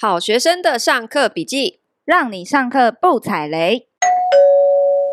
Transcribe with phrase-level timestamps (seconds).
[0.00, 3.88] 好学生的上课笔记，让你上课不踩雷。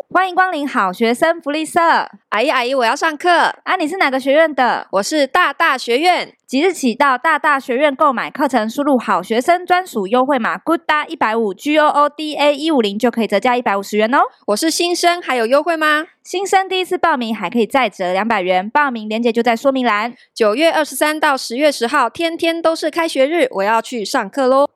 [0.08, 1.80] 欢迎光临好学生福利社。
[2.28, 3.28] 阿姨阿姨，我要上课。
[3.64, 4.86] 啊，你是哪个学院的？
[4.92, 6.32] 我是大大学院。
[6.46, 14.20] 即日起到大大学院购买课程，输入好学生专属优惠码 GOODDA 一百五 G O O D A 一五零就可以折价一百五十元哦。
[14.46, 16.06] 我是新生，还有优惠吗？
[16.22, 20.14] 新生第一次报名还可以再折两百元，报名链接就在说明栏。
[20.32, 24.68] 九月二十三到十月十号，天天都是开学日，我要去上课喽。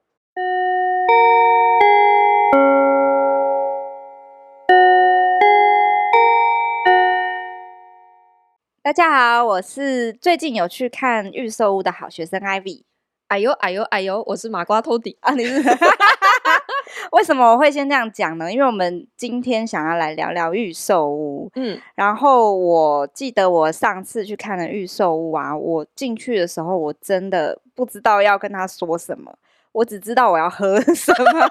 [8.82, 12.82] 大家好，我是最近有去看预售屋的好学生 Ivy。
[13.28, 15.32] 哎呦哎呦哎呦，我是麻瓜托底啊！
[15.34, 15.62] 你是？
[17.12, 18.52] 为什么我会先这样讲呢？
[18.52, 21.48] 因为我们今天想要来聊聊预售屋。
[21.54, 29.32] 嗯，然后我记得我上次去看了预售屋啊，我进去的时候我真的不知道要跟他说什么。
[29.72, 31.50] 我只知道我要喝什么，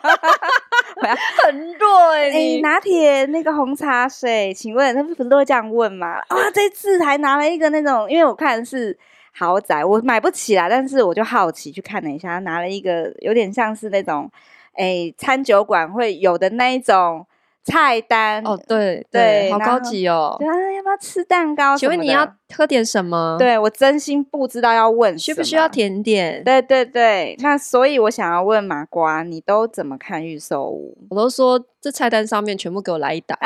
[1.01, 2.29] 我要很弱哎、欸！
[2.29, 6.17] 哎、欸，拿铁那个红茶水，请问他们不是都会这样问吗？
[6.27, 8.98] 啊，这次还拿了一个那种，因为我看是
[9.31, 14.29] 豪宅，我买不起啦，但是我就好奇去看了一下，拿了一个有点像是那种，
[14.73, 17.26] 哎、欸，餐酒馆会有的那一种。
[17.63, 20.35] 菜单哦，对对，好高级哦。
[20.40, 21.77] 对啊，要不要吃蛋糕？
[21.77, 23.35] 请问你要喝点什么？
[23.38, 26.43] 对，我真心不知道要问需不需要甜点？
[26.43, 30.98] 对对对，那所以我想要问麻瓜，你都怎么看预售屋？
[31.10, 33.38] 我都说这菜单上面全部给我来一打，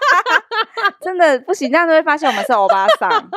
[1.00, 3.10] 真的不行，这样就会发现我们是欧巴桑。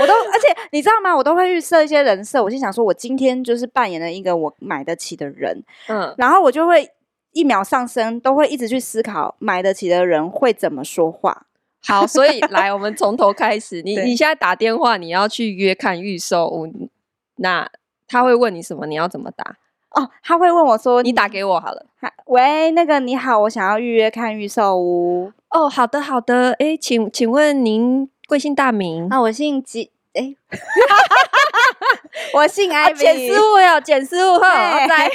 [0.00, 1.14] 我都，而且你知道吗？
[1.14, 6.88] 我都会预设一些人设，我心想说，我今天就是扮演了一个我买得起的人，嗯，然后我就会。
[7.32, 11.46] 一秒上升，都会一直去思考买得起的人会怎么说话。
[11.84, 13.82] 好，所以来，我们从头开始。
[13.82, 16.88] 你 你现在打电话，你要去约看预售屋，
[17.36, 17.68] 那
[18.06, 18.86] 他会问你什么？
[18.86, 19.56] 你要怎么答？
[19.90, 21.86] 哦，他会问我说：“你打给我好了。”
[22.26, 25.32] 喂，那个你好，我想要预约看预售屋。
[25.50, 26.52] 哦，好的好的。
[26.60, 29.08] 哎，请请问您贵姓大名？
[29.10, 29.90] 啊，我姓吉。
[30.14, 30.34] 哎。
[32.34, 35.10] 我姓艾比，简师傅哟，简师傅好在，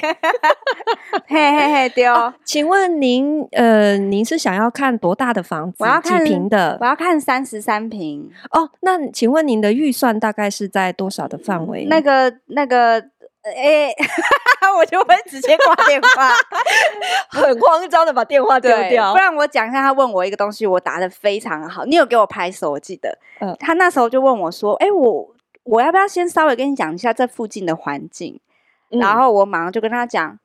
[1.28, 2.34] 嘿 嘿嘿，对哦。
[2.44, 5.78] 请问您，呃，您是想要看多大的房子？
[5.80, 6.78] 我要看几平的？
[6.82, 8.30] 我要看三十三平。
[8.52, 11.86] 哦，那请问您的预算大概是在多少的范围？
[11.90, 13.00] 那个，那个，
[13.44, 13.94] 哎，
[14.78, 16.32] 我就会直接挂电话，
[17.30, 19.14] 很慌张的把电话丢掉。
[19.14, 21.86] 不然我讲一下，他问我一个东西，我答的非常好。
[21.86, 23.18] 你有给我拍手，我记得。
[23.40, 25.34] 嗯，他那时候就问我说：“哎，我。”
[25.68, 28.40] 我要不要先稍微跟你讲一下这附近的环境？
[28.90, 30.40] 嗯、然后我马上就跟他讲，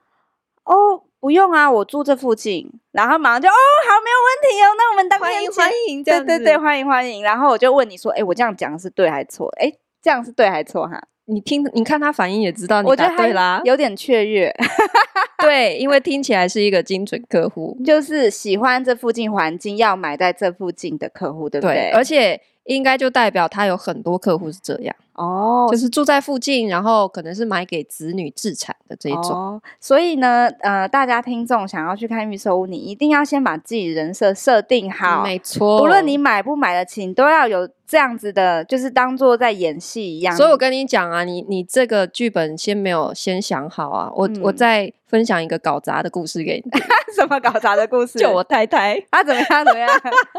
[0.64, 2.68] 哦，不用啊，我住这附近。
[2.90, 7.22] 然后马上就哦，好，没有问题哦，那我们当天欢迎对对对，欢迎欢迎。
[7.22, 9.48] 然后我就问你说，哎，我这样讲是对还是错？
[9.60, 9.72] 哎，
[10.02, 10.86] 这样是对还是错？
[10.88, 14.52] 哈，你听，你看他反应也知道你答对啦，有点雀跃。
[15.38, 21.74] 对，因为听起来是一个精准客户，就是喜欢这附近环境，要买在这附近的客户，对不对？
[21.74, 24.94] 对，而且应该就代表他有很多客户是这样。
[25.14, 29.30] 哦，就是住在附近，然后可能是买给子女自产的这一种。
[29.30, 35.22] 哦，所以呢，呃，大家听众想要去看预售屋，你一定要先把自己人设设定好。
[35.22, 40.34] 没错，无论你买不买得起，你都要有这样子的，就是当做在演戏一样。
[40.36, 46.70] 所以我跟你讲啊，你你这个剧本先没有先想好啊，我、嗯、我再分享一个搞砸的故事给你。
[47.14, 48.16] 什么搞砸的故事？
[48.20, 49.64] 就我太太，啊，怎么样？
[49.66, 49.90] 怎么样？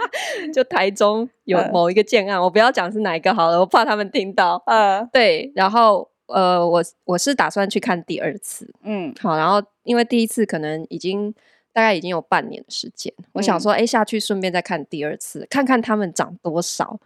[0.51, 4.62] 就台中有某一个建案，嗯、我不要讲是哪一个好了，我怕他们听到。
[4.65, 11.33] 呃，对，然后呃，我我是打算去看第二次，嗯，好，然后因为第一次可能已经
[11.73, 16.99] 大概已经有半年的时间，嗯、我想说，哎，下去顺便再看第二次，看看他们涨多少。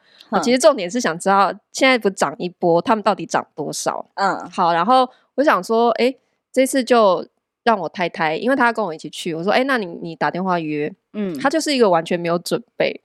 [0.44, 4.06] 其实重点是想知道现在不涨一波，他们到底涨多少？
[4.16, 6.13] 嗯，好，然后我想说，哎，
[6.51, 7.25] 这次就
[7.63, 13.01] 让我太太，因为他跟我一起去，我说，哎，那你你打电话约，嗯，他就是一个完全没有准备，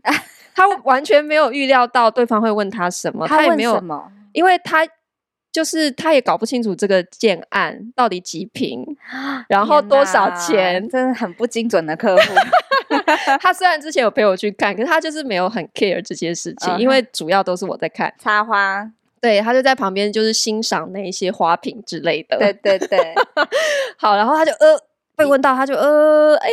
[0.54, 4.12] 他完全没有预料到对方会问他什么， 他，也没有什么。
[4.32, 4.86] 因为他
[5.52, 8.84] 就是他也搞不清楚这个建案到底几平，
[9.48, 12.22] 然后多少钱，真的很不精准的客户。
[13.40, 16.78] 他虽然之前有陪我去看，可是他就是没有很 care 这些事情，uh huh.
[16.78, 18.90] 因为主要都是我在看插花。
[19.20, 22.38] 对，他就在旁边就是欣赏那一些花瓶之类的。
[22.38, 23.14] 对对对，
[23.96, 24.78] 好，然后他就呃
[25.14, 26.50] 被问到，他就呃哎，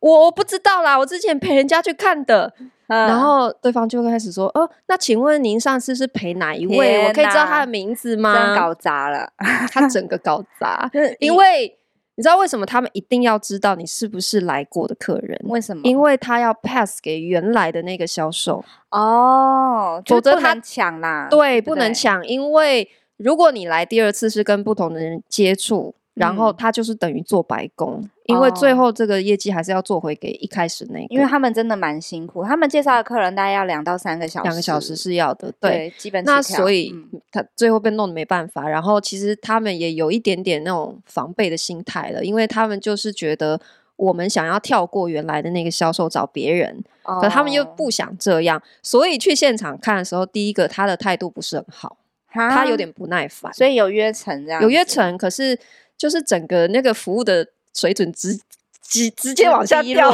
[0.00, 2.52] 我不知道啦，我之前陪人家去看的。
[2.96, 7.06] 然后对方就开始说：“哦，那请问您上次是陪哪一位？
[7.06, 9.32] 我可以知道他的名字吗？”真搞砸了，
[9.70, 10.90] 他整个搞砸。
[11.20, 11.78] 因为
[12.16, 15.40] 你知道为什么他们一定要知道你是不是来过的客人？
[15.44, 15.82] 为什么？
[15.84, 21.28] 因为他要 pass 给原来的那个销售哦，否则他抢啦。
[21.30, 25.94] 对，不能抢，因为如果你来第二次是跟不同的人接触。
[26.20, 36.22] 然后他就是等于做白工，嗯、因为最后这个业绩还是要做回给一开始那个，因为他们真的蛮辛苦，他们介绍的客人大概要两到三个小时，两个小时是要的，对，对基本。
[36.24, 43.58] 那所以、嗯、他最后被弄得没办法，然后其实他们也有一点点那种防备的心态了，因为他们就是觉得
[43.96, 51.96] 我们想要跳过原来的那个销售找别人，哦、可他们又不想这样，所以去现场看的时候，第一个他的态度不是很好，
[52.28, 55.58] 哈他有点不耐烦，所以有约成这样，有约成，可是。
[56.00, 58.34] 就是整个那个服务的水准直
[58.82, 60.10] 直直接往下掉，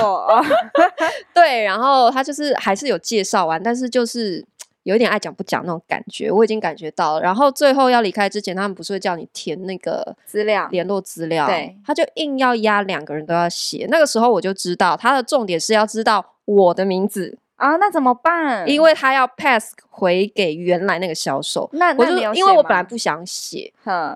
[1.33, 4.45] 对，然后他就是还是有介绍完，但是就是
[4.83, 7.21] 有一点爱讲不讲那种感觉，我已经感觉到了。
[7.21, 13.87] 然后最后要离开之前，他们不是会叫你填那个资料、联络资料，对，他就硬要压两个人都要写。
[13.89, 17.39] 那个时候我就知道他的重点是要知道我的名字。
[17.57, 18.69] 啊，那怎么办？
[18.69, 23.73] 因为他要 pass 回给原来那个销售，那我就因为我本来不想写，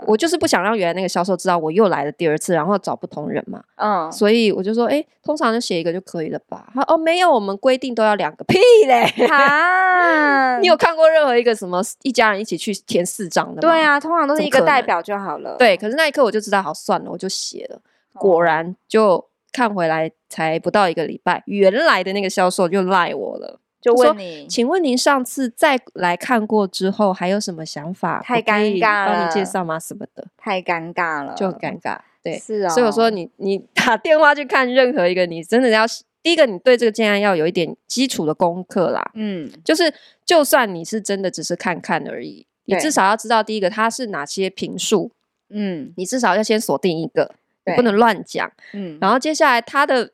[0.07, 6.69] 我就是不想让原来那个销售知道我又来了第二次，然后找不同人嘛，嗯，所以我就说，哎，通常就写一个就可以了吧？
[6.75, 9.05] 他哦，没有，我们规定都要两个， 屁嘞！
[9.29, 13.61] 啊，你有看过任何一个什么一家人一起去填四张的吗？
[13.63, 15.57] 对啊，通常都是一个代表就好了。
[15.59, 17.81] 对，可是那一刻我就知道，好算了，我就写了，
[18.15, 23.61] 果然就看回来才不到一个礼拜，原来的那个销售就赖我了。
[23.81, 28.21] 就问你，请问您上次再来看过之后，还有什么想法？
[28.21, 29.79] 太尴尬了，帮你介绍吗？
[29.79, 30.27] 什么的？
[30.37, 31.99] 太尴尬了，就很尴尬。
[32.23, 32.75] 对，是啊、哦。
[32.75, 35.87] 所以我说你，你你 打电话去看任何一个，你真的要
[36.23, 39.11] 第一个，你对这个建案要有一点基础的功课啦。
[39.15, 39.91] 嗯，就是
[40.27, 45.11] 就算你是真的只是看看而已，你至少要知道第一个它是哪些评数。
[45.49, 47.35] 嗯，你至少要先锁定一个，对
[47.71, 48.51] 你不能乱讲。
[48.73, 50.11] 嗯，然后接下来它的。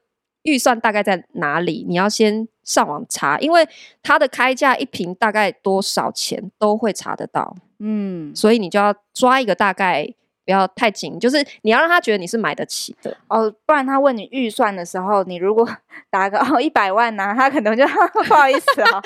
[0.47, 1.85] 预算大概在哪里？
[1.88, 3.69] 你要先上网查，因为
[4.00, 7.56] 它的开价一瓶大概多少钱都会查得到。
[7.81, 10.08] 嗯，所以你就要抓一个大概，
[10.46, 13.52] 不要太紧，就是你要让他觉得你是买得起的哦。
[13.66, 15.69] 不然他问你预算的时候，你如果
[16.08, 17.84] 打个哦一百万呢、啊，他可能就
[18.25, 19.02] 不好意思啊、哦，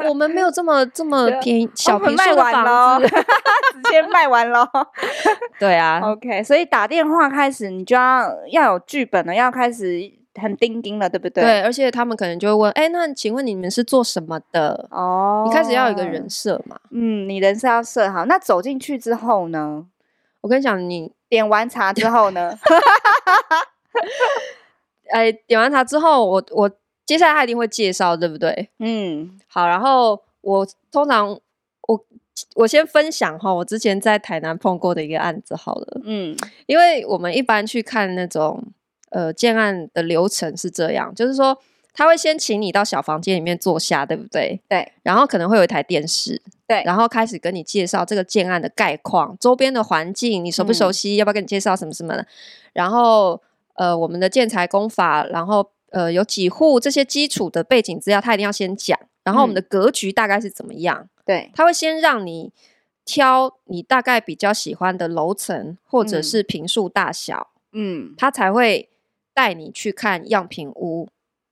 [0.08, 4.66] 我们没有这么这么便宜小坪数的房子，直接卖完了。
[5.60, 10.18] 对啊，OK，所以打电话开始，你就要要有剧本了，要开始。
[10.40, 11.42] 很钉钉了，对不对？
[11.42, 16.78] 对，而且他们可能就会问：“哎，那请问你们是做什么的？”哦，你开始要有一个人设嘛。
[16.92, 18.24] 嗯，你人设要设好。
[18.26, 19.84] 那走进去之后呢？
[20.40, 22.56] 我跟你讲，你点完茶之后呢？
[25.10, 26.70] 哎，点完茶之后，我我
[27.06, 28.70] 接下来他一定会介绍，对不对？
[28.78, 29.66] 嗯，好。
[29.66, 31.28] 然后我通常
[31.88, 32.04] 我
[32.56, 36.00] 我先分享哈，我之前在台南碰过的一个案子好了。
[36.04, 36.36] 嗯，
[36.66, 38.62] 因为我们一般去看那种。
[39.10, 41.58] 呃，建案的流程是这样，就是说
[41.98, 44.60] 他会先请你到小房间里面坐下，对不对？
[44.68, 44.92] 对。
[45.02, 46.80] 然后可能会有一台电视，对。
[46.84, 51.16] 然后开始跟你介绍这个建案的概况、周边的环境，你熟不熟悉？
[51.16, 52.24] 嗯、要不要跟你介绍什么什么的？
[52.72, 53.42] 然后
[53.74, 58.96] 呃，我们的建材工法，然后呃，有几户这些基础的背景资料，他一定要先讲。
[59.24, 61.00] 然后我们的格局大概是怎么样？
[61.02, 61.50] 嗯、对。
[61.56, 62.52] 他会先让你
[63.04, 68.88] 挑你大概比较喜欢的楼层或者是坪数大小，嗯，他才会。
[69.34, 71.08] 带你去看样品屋，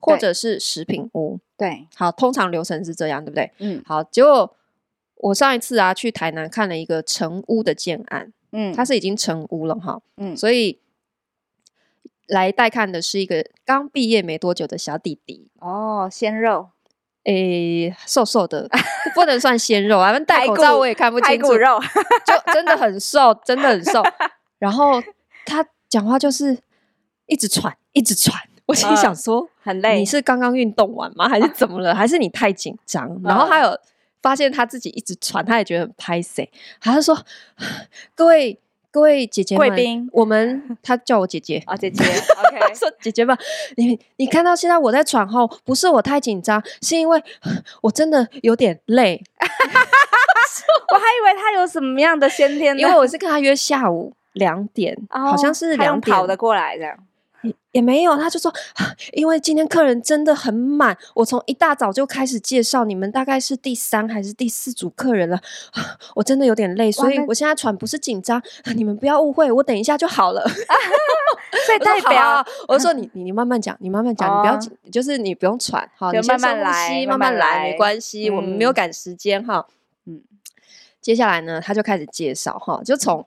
[0.06, 1.38] 或者是食品屋。
[1.56, 3.50] 对，好，通常流程是这样，对不对？
[3.58, 4.02] 嗯，好。
[4.04, 4.56] 结果
[5.16, 10.78] 我上一次啊去台南看了一个成屋的建案，嗯，它是已经成屋了哈，嗯，所以
[12.26, 15.50] 来带看的是一个刚毕业没多久的小弟弟。
[15.58, 16.68] 哦，鲜肉，
[17.24, 18.68] 诶，瘦瘦的，
[19.14, 21.80] 不能算鲜肉啊，戴口罩我也看不清楚，肉
[22.24, 24.02] 就真的很瘦，真的很瘦。
[24.58, 25.02] 然后
[25.44, 26.58] 他讲话就是。
[27.28, 29.98] 一直喘，一直喘，我心想说、呃、很累。
[29.98, 31.28] 你是刚刚运动完吗？
[31.28, 31.94] 还是 怎么了？
[31.94, 33.20] 还是你太紧张？
[33.24, 33.78] 然后还有
[34.20, 36.50] 发现他自己一直喘，他也觉得很拍谁。
[36.80, 37.16] 他就说
[38.16, 38.58] ：“各位
[38.90, 42.02] 各位姐姐们，贵宾，我们 他叫我姐姐啊，姐姐。
[42.04, 43.38] OK，说姐姐吧，
[43.76, 47.22] 你你看到现在我在喘后，不是我太紧张，是因为
[47.82, 49.22] 我真的有点累。
[50.92, 56.96] 我还以为他有什么样的先天，因为我是跟他约下午两点，哦、好像是两点跑的过来的。”
[57.72, 58.52] 也没有，他就说，
[59.12, 65.38] 因为今天客人真的很满，我从一大早就开始介绍，你们大概是第三还是第四组客人了，
[66.14, 68.42] 我真的有点累，所以我现在喘不是紧张，
[68.74, 70.42] 你们不要误会，我等一下就好了。
[71.66, 79.66] 所以代表我说你你你慢慢讲，你慢慢讲，你不要紧，就是你不用喘，好，你慢慢来，慢慢来，没关系，我们没有赶时间哈。
[80.06, 80.22] 嗯，
[81.00, 83.26] 接下来呢，他就开始介绍哈，就从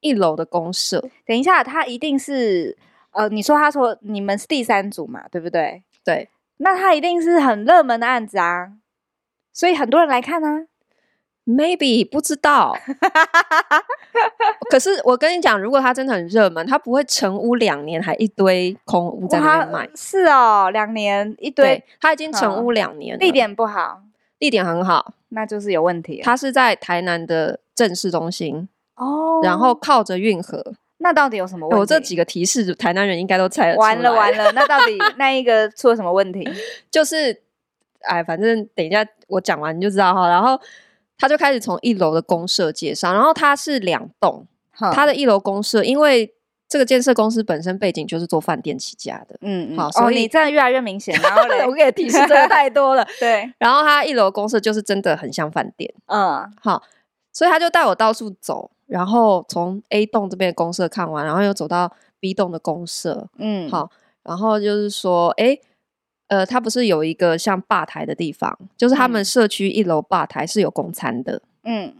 [0.00, 2.76] 一楼的公社，等一下，他一定是。
[3.14, 5.82] 呃，你说他说你们是第三组嘛，对不对？
[6.04, 6.28] 对，
[6.58, 8.72] 那他一定是很热门的案子啊，
[9.52, 10.66] 所以很多人来看啊。
[11.46, 12.74] Maybe 不知道，
[14.70, 19.86] 可是我跟你讲，如果他真的很热门，他不会成屋两年还一堆空屋在卖。
[19.94, 24.00] 是哦，两年一堆，他已经成屋两年了，地点不好，
[24.38, 26.22] 地点很好，那就是有问题。
[26.24, 28.66] 他是在台南的正市中心
[28.96, 30.72] 哦，然后靠着运河。
[30.98, 31.80] 那到底有什么问题？
[31.80, 33.88] 我这几个提示，台南人应该都猜得出来。
[33.88, 36.48] 完了完了，那到底 那一个出了什么问题？
[36.90, 37.42] 就是，
[38.02, 40.60] 哎，反正等一下我讲完你就知道哈，然后。
[41.16, 44.44] 他就开始从一楼的公社介绍，然后它是两栋，
[44.92, 46.34] 它的一楼公社，因为
[46.68, 56.82] 这个建设公司本身背景就是做饭店起家的，嗯，好，所以、哦、你这样越来越明显，然后 我给提示真的太多了，对，然后他一楼公社就是真的很像饭店，嗯，好，
[57.32, 63.90] 所以他就带我到处走，然后从 A 栋这边的公社看完，然后又走到 B 栋的公社，嗯，好，
[64.22, 65.58] 然后就是说，哎。
[66.28, 71.42] 呃，它不是有一个像吧台的地方，就是他们社区一楼吧台是有供餐的。
[71.64, 71.94] 嗯，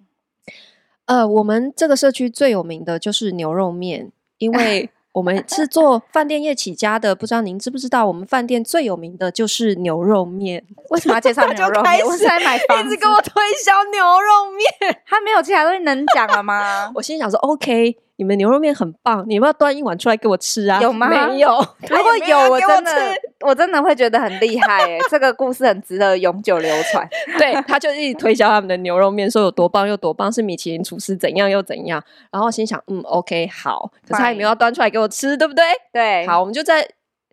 [1.04, 7.14] 呃，我们这个社区最有名的就是牛肉面，因为我们是做饭店业起家的。
[7.14, 10.64] 不知道您知不知道，我们饭店最有名的就是牛肉面。
[10.90, 12.04] 为什么要介绍 牛肉面？
[12.04, 13.32] 我是在买房，一直给我推
[13.64, 16.90] 销牛肉面，他没有其他东西能讲了吗？
[16.96, 17.96] 我心里想说，OK。
[18.16, 20.80] 你们牛肉面很棒，你要不要端一碗出来给我吃啊？
[20.80, 21.08] 有吗？
[21.08, 21.50] 没有。
[21.88, 22.92] 如果有，我真的，
[23.40, 27.08] 我真的会觉得很厉害哎， 这个故事很值得永久流传。
[27.38, 32.02] 对，他就一直推销他们的牛肉面，说有多棒又多棒，是米其林厨师怎样又怎样。
[32.30, 33.90] 然后心想，嗯，OK，好。
[34.08, 35.64] 可是他也没有要端出来给我吃，对不对？
[35.92, 36.26] 对。
[36.26, 36.88] 好，我们就在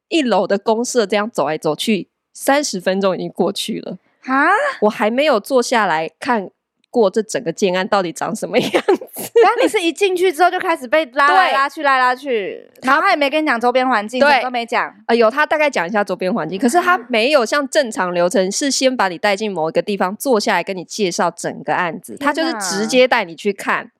[0.09, 4.49] 一楼的公社这样走来走去，三十分钟已经过去了啊！
[4.81, 6.49] 我还没有坐下来看。
[6.93, 8.83] 过这整个建安到底长什么样
[9.21, 9.31] 子？
[9.41, 14.93] 然后你是一进去之后就开始被拉来拉去， 拉拉去，然后他也没跟你讲周边环境，对，都没讲。
[15.07, 23.91] 呃，有他大概讲一下周边环境，可是他没有像正常流程是先把你带进某一个地方坐下来跟你介绍整个案子，他就是直接带你去看。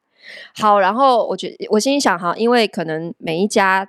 [0.55, 3.87] 好，然后我觉我心里想哈，因为可能每一家。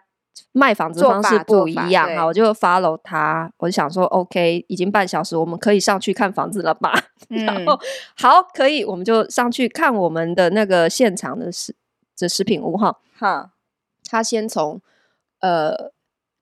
[0.53, 6.93] 卖房子方式不一样啊，我就 follow 他，我就想说，OK，已经半小时，我们可以上去看房子了吧？
[7.31, 7.79] 嗯、然后
[8.17, 11.75] 好，可以，我们就上去看我们的那个现场的食
[12.15, 12.99] 这食品屋哈。
[13.19, 13.53] 哈，
[14.11, 14.81] 他先从
[15.41, 15.93] 呃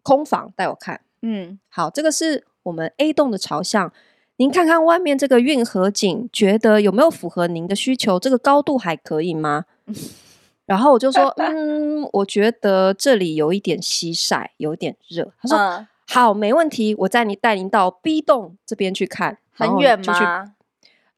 [0.02, 3.92] 空房带我看，嗯，好，这个是我们 A 栋的朝向，
[4.37, 8.18] 您看看外面这个运河景，觉得有没有符合您的需求？
[8.18, 9.66] 这个高度还可以吗？
[10.71, 15.33] 然后我就说， 嗯，我觉得这里有一点西晒，有点热。
[15.43, 19.39] 他说，嗯、好，没问题，我带你带您到 B 栋这边去看。
[19.53, 20.53] 很远吗？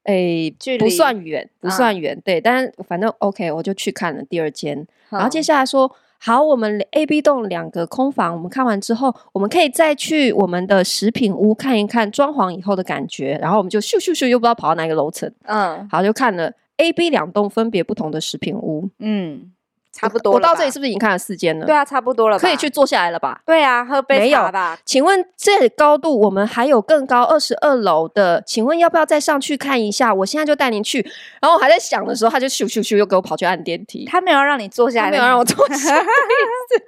[0.04, 2.16] 诶，距离不算远，不算远。
[2.16, 4.78] 嗯、对，但反正 OK，我就去看了第二间。
[4.78, 13.38] 嗯、然后接下来说，好，我们 A、B 栋两个空房，我们看完之后，我们可以再去我们的食品屋看一看装潢以后的感觉。
[13.42, 15.30] 然后我们就咻咻咻，又不知道跑到哪个楼层。
[15.44, 16.50] 嗯，好，就看了。
[16.82, 19.52] A、B 两栋分别不同的食品屋，嗯，
[19.92, 20.32] 差不多。
[20.32, 21.64] 我到这里是不是已经看了四间了？
[21.64, 23.40] 对啊，差不多了，可以去坐下来了吧？
[23.46, 24.76] 对啊，喝杯茶吧。
[24.84, 30.12] 请问这里高度我们还有更高二十二楼的，请问要不要再上去看一下？
[30.12, 31.00] 我现在就带您去。
[31.40, 34.04] 然后我还在想的时候，他就咻咻咻又给我跑去按电梯。
[34.06, 36.04] 他没有让你坐下来，没有让我坐下来，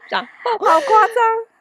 [0.09, 0.27] 这样
[0.59, 1.17] 好夸张。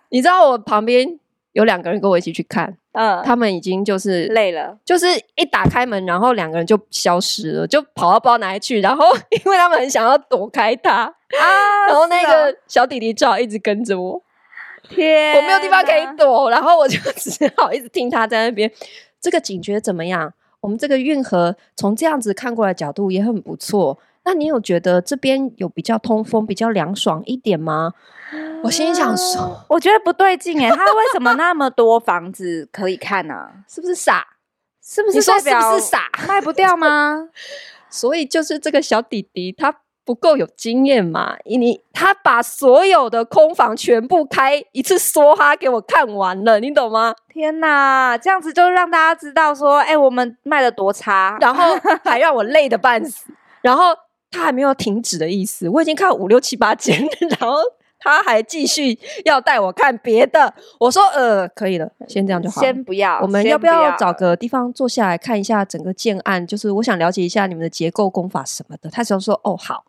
[0.10, 1.20] 你知道我旁边
[1.54, 2.78] 有两个人跟我一起去看。
[2.92, 8.82] 嗯，他们已经就是累了，就是一打开门，然后两个人就消失了，就跑到不知道哪里去。
[8.82, 9.06] 然后
[9.44, 11.08] 因为他们很想要躲开他啊，
[11.90, 14.22] 然后那个小弟弟只好一直跟着我。
[14.90, 18.72] 天，我没有地方可以躲，然后我就只好一直听他在那边。
[19.20, 20.34] 这个警觉怎么样？
[20.60, 23.98] 我们这个运河从这样子看过来角度也很不错。
[24.26, 27.92] 那你有觉得这边有比较通风、比较凉爽一点吗？
[28.64, 33.50] 我心里想说，我觉得不对劲哎，他为什么那么多房子可以看呢？
[33.68, 34.26] 是不是傻？
[34.82, 35.22] 是不是？
[35.22, 36.10] 是不是傻？
[36.28, 37.30] 卖不掉吗？
[37.92, 39.76] 所以就是这个小弟弟他
[40.06, 47.14] 不够有经验嘛，你他把所有的空房全部开一次梭哈给我看完了，你懂吗？
[47.30, 53.26] 天哪，这样子就让大家知道说，哎，我们卖的多差，然后 还让我累得半死，
[53.62, 53.94] 然后。
[54.34, 57.00] 他还没有停止的意思，我已经看了五六七八间，
[57.40, 57.56] 然后
[58.00, 60.54] 他还继续要带我看别的。
[60.80, 62.60] 我说呃，可以了，先这样就好。
[62.60, 66.46] 先不要，我们要不要找个地方坐下来看一下整个建案？
[66.46, 68.90] 就是我想了解一下你们的结构工法什么的。
[68.90, 69.86] 他只要说哦好。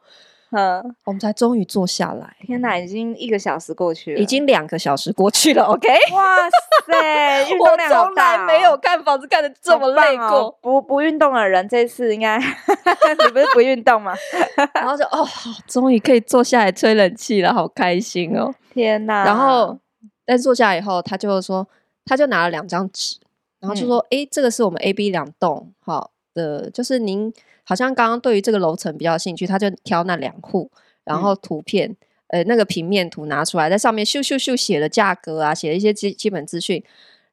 [0.51, 2.37] 嗯，我们才终于坐下来。
[2.41, 5.65] 天哪，已经一个小时过去了，已经两个小时过去了。
[5.65, 6.49] OK，哇
[6.87, 10.27] 塞， 我从来没有看房子看的这么累过。
[10.27, 14.15] 哦、不不运动的人，这次应该 你不是不运动吗？
[14.75, 15.27] 然后就哦，
[15.67, 18.55] 终于可以坐下来吹冷气了，好开心哦！
[18.73, 19.25] 天哪！
[19.25, 19.77] 然后
[20.25, 21.67] 但坐下来以后，他就说，
[22.05, 23.19] 他就拿了两张纸，
[23.61, 26.13] 然后就说，哎、嗯，这个是我们 A、B 两栋，好。
[26.35, 30.71] 的，就是您好像刚刚对于这个楼层比较兴趣，他就挑那两户，
[31.05, 31.91] 然后图片、
[32.29, 36.83] 嗯、呃那个平面图拿出来，在上面咻咻咻写了价格啊，写了一些基基本资讯，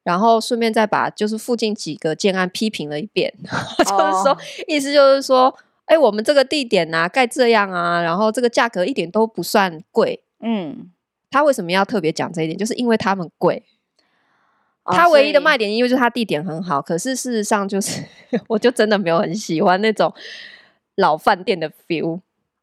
[0.02, 3.32] 然后顺便再把就是附近几个建案批评了一遍，
[3.78, 3.90] 就是
[4.22, 5.54] 说、哦、意思就是说，
[5.86, 10.90] 哎，我们这个地点啊盖这样啊，然后这个价格一点都不算贵，嗯，
[11.30, 12.56] 他为什么要特别讲这一点？
[12.56, 13.62] 就是因为他们贵。
[14.84, 18.02] 它唯一的卖点，因为就是它地点很好，可是事实上就是，
[18.48, 20.12] 我就真的没有很喜欢那种
[20.96, 22.20] 老饭店的 feel。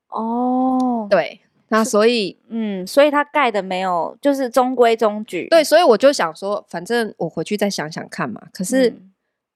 [0.09, 5.47] 哦，对，那所以，嗯，所以它盖的没有，就是中规中矩。
[5.49, 8.41] 对，所以我就想说，反正我回去再想想看嘛。
[8.51, 8.93] 可是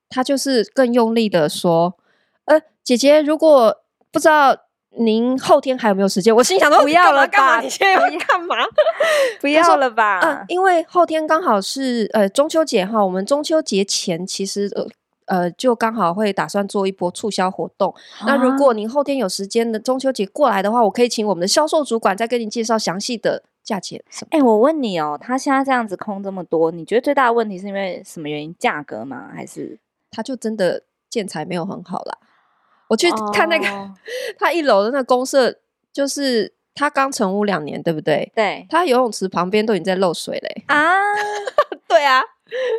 [0.10, 1.98] 他就是更用力的说，
[2.46, 4.58] 呃，姐姐，如果不知道。
[4.98, 6.36] 您后天还有没有时间？
[6.36, 8.56] 我心想说不要了吧，你现在要干嘛？
[9.42, 10.20] 不要了 吧？
[10.20, 14.88] 嗯，因为后天刚好是呃中秋节哈，我们中秋节前其实呃
[15.26, 17.94] 呃就刚好会打算做一波促销活动。
[18.20, 24.04] 啊、那如果您后天有时间的中秋节过来的话，我可以请我们的销售主管再跟您介绍详细的价钱。
[24.30, 28.56] 哎、欸，我问你哦，他现在这样子空这么多，你觉得最大的问题是因为什么原因？
[28.60, 29.30] 价格吗？
[29.34, 29.80] 还是
[30.12, 32.18] 他就真的建材没有很好啦？
[32.94, 33.66] 我去看那个，
[34.38, 34.56] 他、oh.
[34.56, 35.56] 一楼的那个公社，
[35.92, 38.32] 就是他刚成屋两年，对不对？
[38.36, 40.76] 对，他游泳池旁边都已经在漏水嘞、欸。
[40.76, 40.94] 啊，
[41.90, 42.22] 对啊，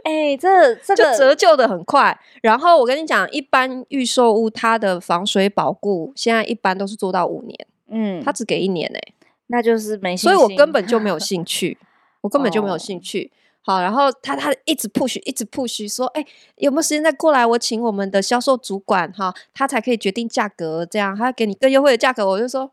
[0.04, 2.16] 哎、欸，这这个就折旧的很快。
[2.42, 9.14] 然后我跟你讲，一般预售屋它的防水保固现在一般都是做到五年，嗯，他只给一年哎、欸，
[9.48, 11.76] 那就是没，所以我根本就没有兴趣，
[12.20, 13.32] 我根本就没有兴趣。
[13.32, 13.40] Oh.
[13.66, 16.24] 好，然后他他一直 push，一直 push，说，哎，
[16.56, 17.46] 有没有时间再过来？
[17.46, 22.26] 我请我们的销售主管哈，他才可以决定价格，这样他给你更优惠的价格。
[22.26, 22.70] 我就说，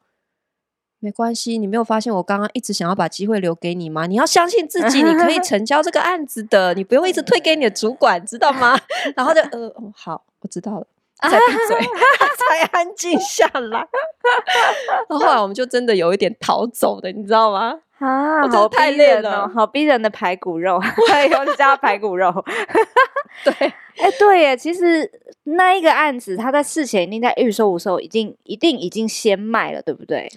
[1.00, 4.06] 没关系，你没有发现我刚刚一直想要把机会留给你吗？
[4.06, 8.78] 你要相信自己，你可以 成交这个案子的，你不用一直推给你的主管，知道吗？
[9.16, 10.86] 然后就呃，哦，好，我知道了，
[11.22, 11.78] 才闭嘴
[12.50, 13.80] 才安静下来。
[15.10, 17.80] 然后后来我们就真的有一点逃走的，你知道吗？
[18.02, 22.34] 啊，好太累了，好逼人的排骨肉，还有加排骨肉。
[23.44, 25.08] 对，哎、欸，对耶，其实
[25.44, 30.28] 那一个案子，他在事前一定在预售的时候已经一定已经先卖了，对不对？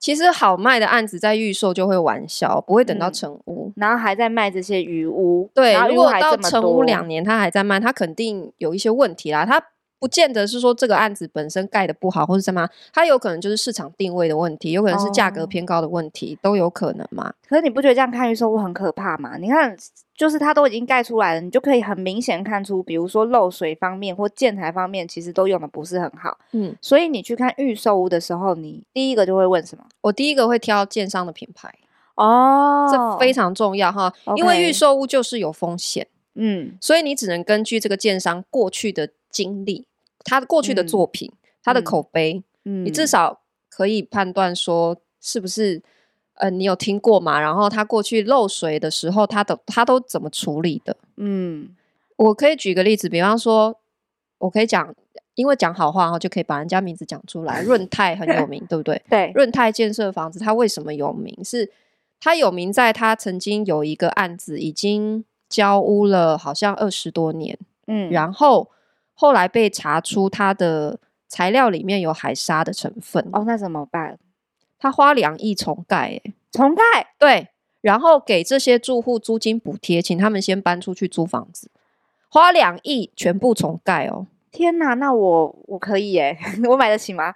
[0.00, 5.48] 其实好卖的案子在预售就会完销，不会等到成屋，嗯、然后还在卖这些余屋。
[5.54, 9.62] 对，如果到成屋两年，他还在卖，他肯定有一些问题啦，他。
[10.04, 17.32] 不见得是说这个案子本身盖的不好，或者什么，它有可能就是市场定位的问题，有可能是价格偏高的问题，哦、都有可能嘛。
[17.48, 19.38] 可是你不觉得这样看预售屋很可怕吗？
[19.38, 19.74] 你看，
[20.14, 26.36] 就是它都已经盖出来了，你就可以很明显看出，比如说漏水方面或建材方面，其实都用的不是很好。
[26.52, 29.86] 嗯，所以你去看预售屋的时候，你第一个就会问什么？
[30.02, 31.74] 我第一个会挑建商的品牌
[32.16, 39.86] 哦，这非常重要哈、因为预售屋就是有风险，嗯，所以你只能根据这个建商过去的经历。
[40.24, 45.82] 他的过去的作品，嗯、他的口碑，嗯，你至少可以判断说是不是，
[46.34, 47.38] 呃，你有听过吗？
[47.38, 50.96] 然后他过去漏水的时候，他的他都怎么处理的？
[51.16, 51.68] 嗯，
[52.16, 53.78] 我可以举个例子，比方说，
[54.38, 54.94] 我可以讲，
[55.34, 57.62] 因为讲好话哈，就可以把人家名字讲出来。
[57.62, 59.00] 润泰很有名，对不对？
[59.10, 61.36] 对，润泰建设房子，他为什么有名？
[61.44, 61.70] 是
[62.18, 68.70] 他有名在他曾经有一个案子已经交屋了，好像二十多年，嗯，然后。
[69.14, 70.98] 后来被查出它的
[71.28, 74.18] 材料里面有海沙的成分哦，那怎么办？
[74.78, 76.82] 他花两亿重盖，哎，重盖
[77.18, 77.48] 对，
[77.80, 81.70] 然后给这些住户租金补贴，请他们先搬出去租房子，
[82.28, 84.26] 花两亿全部重盖哦！
[84.50, 86.36] 天哪，那我我可以哎，
[86.68, 87.32] 我买得起吗？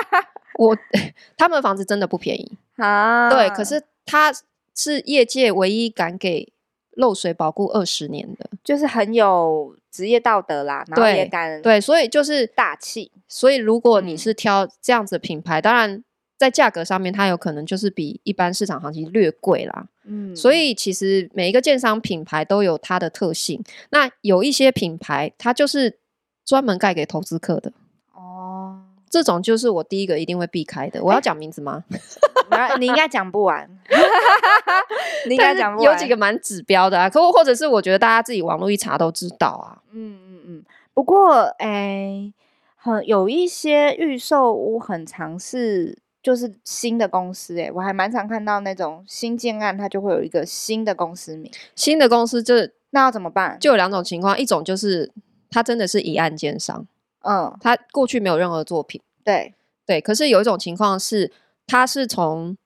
[0.58, 0.76] 我
[1.36, 4.32] 他们房子真的不便宜啊，对，可是他
[4.74, 6.52] 是业界唯一敢给
[6.90, 9.76] 漏水保固二十年的，就是很有。
[9.90, 13.10] 职业道德啦，然后也敢对，对，所以就是大气。
[13.26, 16.02] 所以如果你是挑这样子的品牌，嗯、当然
[16.36, 19.86] 在价格上面，它有可能就是比一般市场行情略贵啦。
[20.04, 23.62] 嗯，所以其实每一个建商品牌都有它的特性。
[23.90, 25.98] 那有一些品牌，它就是
[26.44, 27.72] 专门盖给投资客的。
[28.14, 31.02] 哦，这种就是我第一个一定会避开的。
[31.02, 31.84] 我要讲名字吗？
[32.50, 33.68] 欸、你应该讲不完。
[35.28, 35.92] 你应该讲不完。
[35.92, 39.77] 有几个蛮指标的啊，可或者是我觉得大家自己网络一查都知道啊。
[39.92, 40.64] 嗯嗯嗯。
[40.94, 42.34] 不过，哎、欸，
[42.76, 51.50] 很有一些预售屋很常是就是新的公司、欸，哎，我还蛮常看到那种新建案，它就会有一个新的公司名。
[51.74, 52.54] 新的公司就
[52.90, 53.58] 那要怎么办？
[53.60, 55.12] 就有两种情况，一种就是
[55.50, 56.86] 他真的是以案建商，
[57.20, 59.54] 嗯，他过去没有任何作品，对
[59.86, 60.00] 对。
[60.00, 61.30] 可是有一种情况是，
[61.66, 62.56] 他是从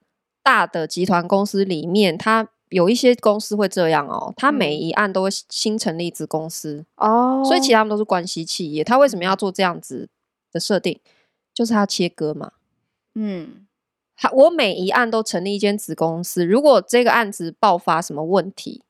[0.43, 8.83] 大的集团公司里面，他有一些公司会这样哦，他每一案都会新成立子公司哦，所以其实他们都是关系企业。
[8.83, 10.09] 他为什么要做这样子
[10.51, 10.99] 的设定？
[11.55, 12.53] 就是他切割嘛。
[13.15, 13.67] 嗯，
[14.17, 18.83] 他我每一案都成立一间子公司，如果这个案子爆发什么问题，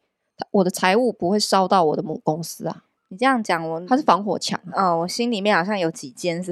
[0.52, 2.84] 我的财务不会烧到我的母公司啊。
[3.12, 4.88] 你这样讲，我它是防火墙啊。
[4.88, 6.50] 哦，我心里面好像有几间是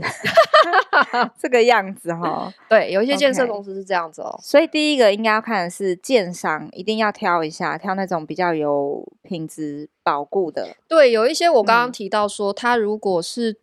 [1.40, 2.53] 这个样子哈、哦。
[2.68, 4.37] 对，有一些建设公司是这样子哦。
[4.38, 4.44] Okay.
[4.44, 10.77] 所以第一个应该要看的是建商，一定要挑一下，挑那种比较有品质保固的。
[10.87, 13.57] 对，有一些我刚刚提到说，他、嗯、如果是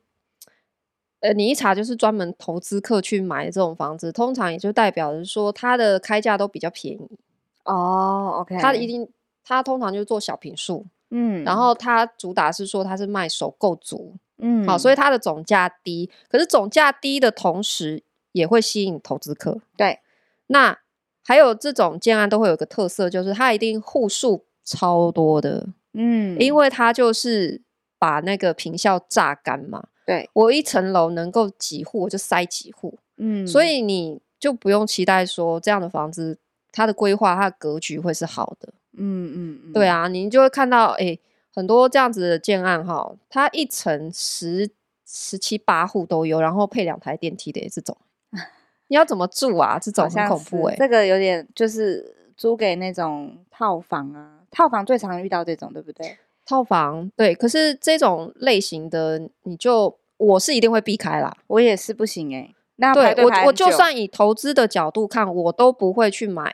[1.19, 7.19] 呃，你一查就是专门投资客去买这种房子，通常也就代表着说它的开价都比较便宜
[7.65, 8.37] 哦。
[8.39, 9.07] OK，他一定
[9.45, 10.87] 他通常就是做小平数。
[11.09, 19.59] 嗯，然后它主打是说它是卖首购族，嗯，好，所以它的总价低，可是总价低的同时也会吸引投资客。
[19.75, 19.99] 对，
[20.47, 20.77] 那
[21.23, 27.61] 还有这种建案都会有个特色，就是它一定户数超多的，嗯，因为它就是
[27.97, 29.87] 把那个坪效榨干嘛。
[30.05, 36.37] 对，我一层楼能够几户，我就塞几户，嗯，所以你就不用期待说这样的房子
[36.71, 38.73] 它的规划、它的格局会是好的。
[38.97, 41.17] 嗯嗯嗯，对啊，您就会看到，哎，
[41.53, 44.69] 很多这样子的建案哈，它一层十
[45.05, 47.95] 十七八户都有，然后配两台电梯的这种，
[48.89, 49.79] 你要怎么住啊？
[49.79, 56.17] 这种很恐怖哎，这个有点就是租给那种套房啊，套房最常遇到这种，对不对？
[56.45, 62.53] 套房对，可是这种类型的，你就我是一定会避开啦，我也是不行哎。
[62.77, 66.53] 那对我我就算以投资的角度看，我都不会去买。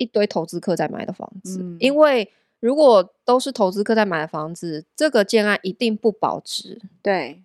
[0.00, 6.80] 一堆投资客在买的房子，嗯，因为如果都是投资客在买的房子，这个建案一定不保值。
[7.02, 7.42] 对，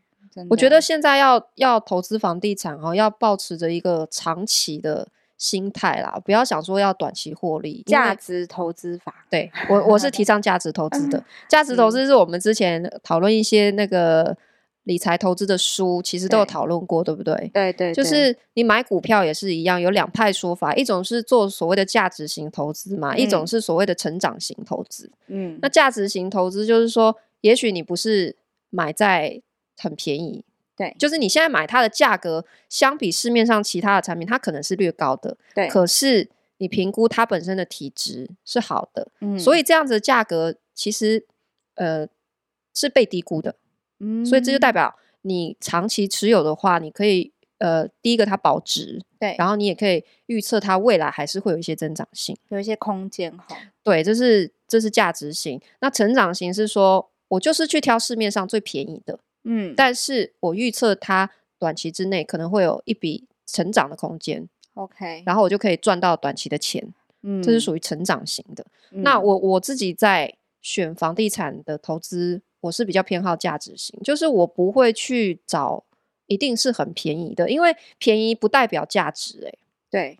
[0.49, 7.83] 我觉得现在要要投资房地产哦，要抱持着一个长期的心态啦，不要想说要短期获利。
[7.85, 11.21] 价值投资法，对我我是提 倡价值投资的。
[11.49, 14.37] 价值投资是我们之前讨论一些那个。
[14.85, 17.35] 理财投资的书其实都有讨论过，对，对不对？
[17.53, 25.11] 对，对对，就是你买股票也是一样，有两派说法，一种是做所谓的价值型投资嘛，嗯，一种是所谓的成长型投资。
[25.27, 28.35] 嗯，那价值型投资就是说，也许你不是
[28.69, 29.41] 买在
[29.77, 30.43] 很便宜，
[30.77, 35.67] 对，就是你现在买它的价格，相比市面上其他的产品，它可能是略高的，对。
[35.67, 41.25] 可是你评估它本身的体值是好的，嗯，所以这样子的价格其实
[41.73, 42.07] 呃
[42.71, 43.55] 是被低估的。
[43.99, 53.47] 嗯，所以这就代表你长期持有的话，你可以呃，第一个它保值，对，然后你也可以预测它未来还是会有一些增长性，有一些空间哈。
[53.81, 55.59] 对，这是这是价值型。
[55.79, 68.65] 那成长型是说我就是去挑市面上最便宜的，嗯，但是我预测它短期之内可能会有一笔成长的空间，OK，然后我就可以赚到短期的钱，嗯，这是属于成长型的。
[68.91, 72.41] 嗯，那我我自己在选房地产的投资。
[72.65, 75.83] 我是比较偏好价值型，就是我不会去找
[76.27, 79.47] 一定是很便宜的，因为便宜不代表价值、欸。
[79.47, 79.53] 哎，
[79.89, 80.19] 对，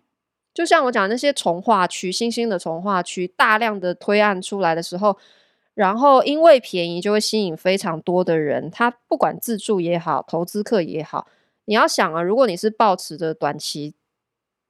[0.54, 5.18] 就像我讲那些从化区，新兴的从化区，大量的推案出来的时候，
[5.74, 11.26] 然后因为便宜就会吸引非常多的人，他不管自住也好，投资客也好，
[11.64, 13.94] 你要想啊，如果你是抱持着短期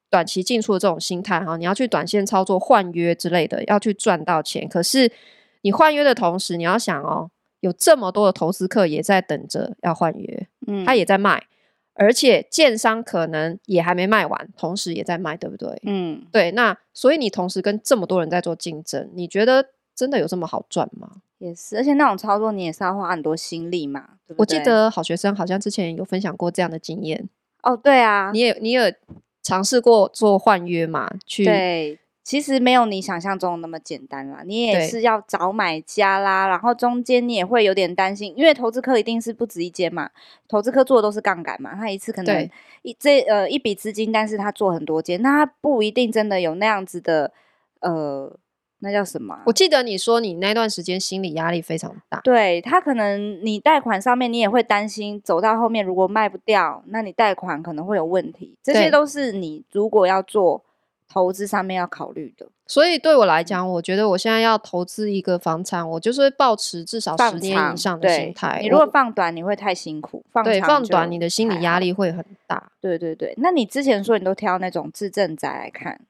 [0.09, 5.13] 短期进出的这种心态哈，你要去短线操作换约之类的，要去赚到钱，可是
[5.61, 7.31] 你换约的同时，你要想哦。
[7.61, 11.47] 有这么多的投资客也在等着要换约，嗯，他也在卖，
[11.95, 15.81] 而且建商可能也还没卖完，同时也在卖，对不对？
[15.85, 16.51] 嗯，对。
[16.53, 21.11] 那所以你同时跟这么多人在做竞争，你觉得真的有这么好赚吗？
[21.39, 24.11] 也是，而且那种操作你也是要花很多心力嘛。
[24.27, 27.29] 对对，我记得好学生好像之前有分享过这样的经验。
[27.63, 28.97] 哦，对啊，你也你也
[29.43, 31.11] 尝试过做换约嘛？
[31.27, 31.99] 去对。
[32.27, 40.11] 其实没有你想象中那么简单啦，你也是要找买家啦，然后中间你也会有点担心，因为投资客一定是不止一间嘛，
[40.49, 42.51] 投资客做的都是杠杆嘛，他一次可能
[42.83, 47.31] 一这呃一笔资金，但是他做很多间，那他不一定真的有那样子的
[47.79, 48.37] 呃，
[48.81, 49.43] 那叫什么？
[49.47, 60.66] 我记得你说你那段时间心理压力非常大，对，他可能你贷款上面你也会担心，走到后面如果卖不掉，那你贷款可能会有问题，这些都是你如果要做。
[61.09, 68.59] 投资上面要考虑的，所以对我来讲，我觉得我现在要投资一个房产，我就是会抱持至少十年以上的心态。
[68.61, 72.71] 你如果放短，你会太辛苦；放长，对，放短，你的心理压力会很大。
[72.81, 76.01] 对对对，那你之前说你都挑那种自证宅来看，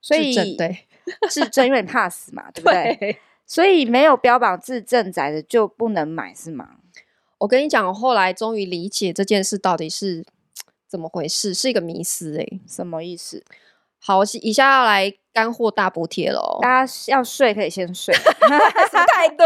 [0.00, 0.86] 所以对
[1.28, 2.96] 自证因为怕死嘛，对不对？
[2.98, 6.76] 对，所以没有标榜自证宅的就不能买是吗？
[7.38, 10.24] 我跟你讲，我后来终于理解这件事到底是
[10.88, 13.44] 怎么回事，是一个迷思诶、欸，什么意思？
[14.00, 16.58] 好，我以下要来干货大补贴喽！
[16.62, 19.44] 大家要睡可以先睡， 什么态度？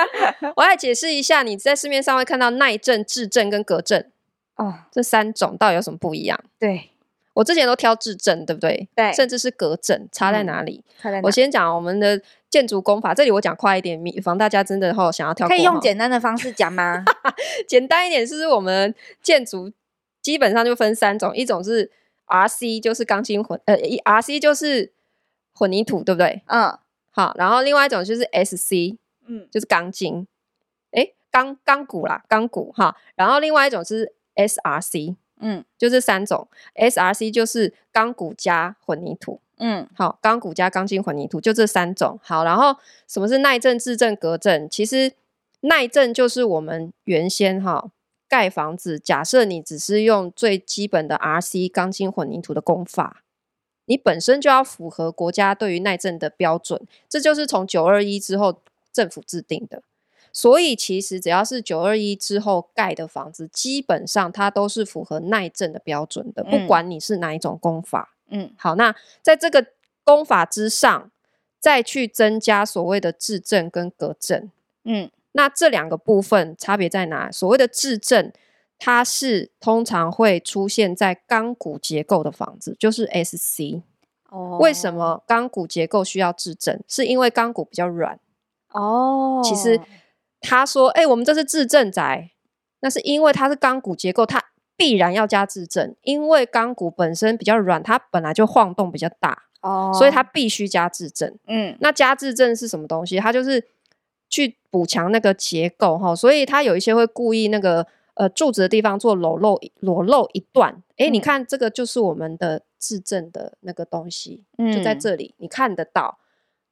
[0.56, 4.10] 我来解释一下，你在市面上会看到耐震、制震跟隔震
[4.56, 6.38] 哦，这三种到底有什么不一样？
[6.58, 6.90] 对，
[7.34, 8.88] 我之前都挑制震，对不对？
[8.96, 10.82] 对，甚至是隔震，差在哪里？
[11.00, 11.26] 差在哪？
[11.26, 15.46] 我先讲我们的建筑工法，这里我讲快一点，以防大家真的后想要跳。
[15.46, 17.04] 可以用简单的方式讲吗？
[17.68, 19.70] 简单一点，是我们建筑
[20.20, 21.90] 基本上就分三种，一种是
[22.30, 24.92] RC，就是钢筋混，呃，RC 就是。
[25.52, 26.42] 混凝土对不对？
[26.46, 26.78] 嗯，
[27.10, 30.26] 好，然后另外一种就是 SC，嗯，就是钢筋，
[30.92, 44.70] 诶，钢钢骨啦，钢骨哈，然后另外一种是 SRC，嗯，就这三种，SRC 就是钢骨加混凝土，嗯，好，钢骨加钢筋混凝土就这三种，好，然后什么是耐震、制震、隔震？
[44.70, 45.12] 其实
[45.62, 47.90] 耐震就是我们原先哈
[48.30, 53.24] 盖房子，假设你只是用最基本的 RC 钢筋混凝土的工法。
[53.86, 58.62] 你本身就要符合国家对于耐震的标准，这就是从九二一之后
[58.92, 59.82] 政府制定的。
[60.32, 68.14] 所以其实只要是九二一之后盖的房子，基本上它都是符合耐震的标准的，不管你是哪一种工法。
[68.28, 69.66] 嗯，好，那在这个
[70.04, 71.10] 工法之上，
[71.58, 74.52] 再去增加所谓的质震跟隔震。
[74.84, 77.30] 嗯，那这两个部分差别在哪？
[77.30, 78.32] 所谓的质证。
[78.82, 83.82] 它是通常会出现在钢骨结构的房子，就是 SC。
[84.30, 86.82] 哦，为什么钢骨结构需要质证？
[86.88, 88.18] 是因为钢骨比较软。
[88.72, 89.78] 哦，其实
[90.40, 92.30] 他说：“哎、欸，我们这是质证宅，
[92.80, 94.42] 那是因为它是钢骨结构，它
[94.78, 99.42] 必然要加质证，因为钢骨本身比较软，它本来就晃动比较大。
[99.60, 101.36] 哦，所以它必须加质证。
[101.46, 103.18] 嗯，那加质证是什么东西？
[103.18, 103.62] 它就是
[104.30, 116.18] 去补强那个结构哈，所以它有一些会故意那个。”呃，柱子的地方做裸露裸露一段，哎、欸，你看这个就是我们的制证的那个东西，嗯、就在这里，你看得到。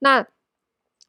[0.01, 0.27] 那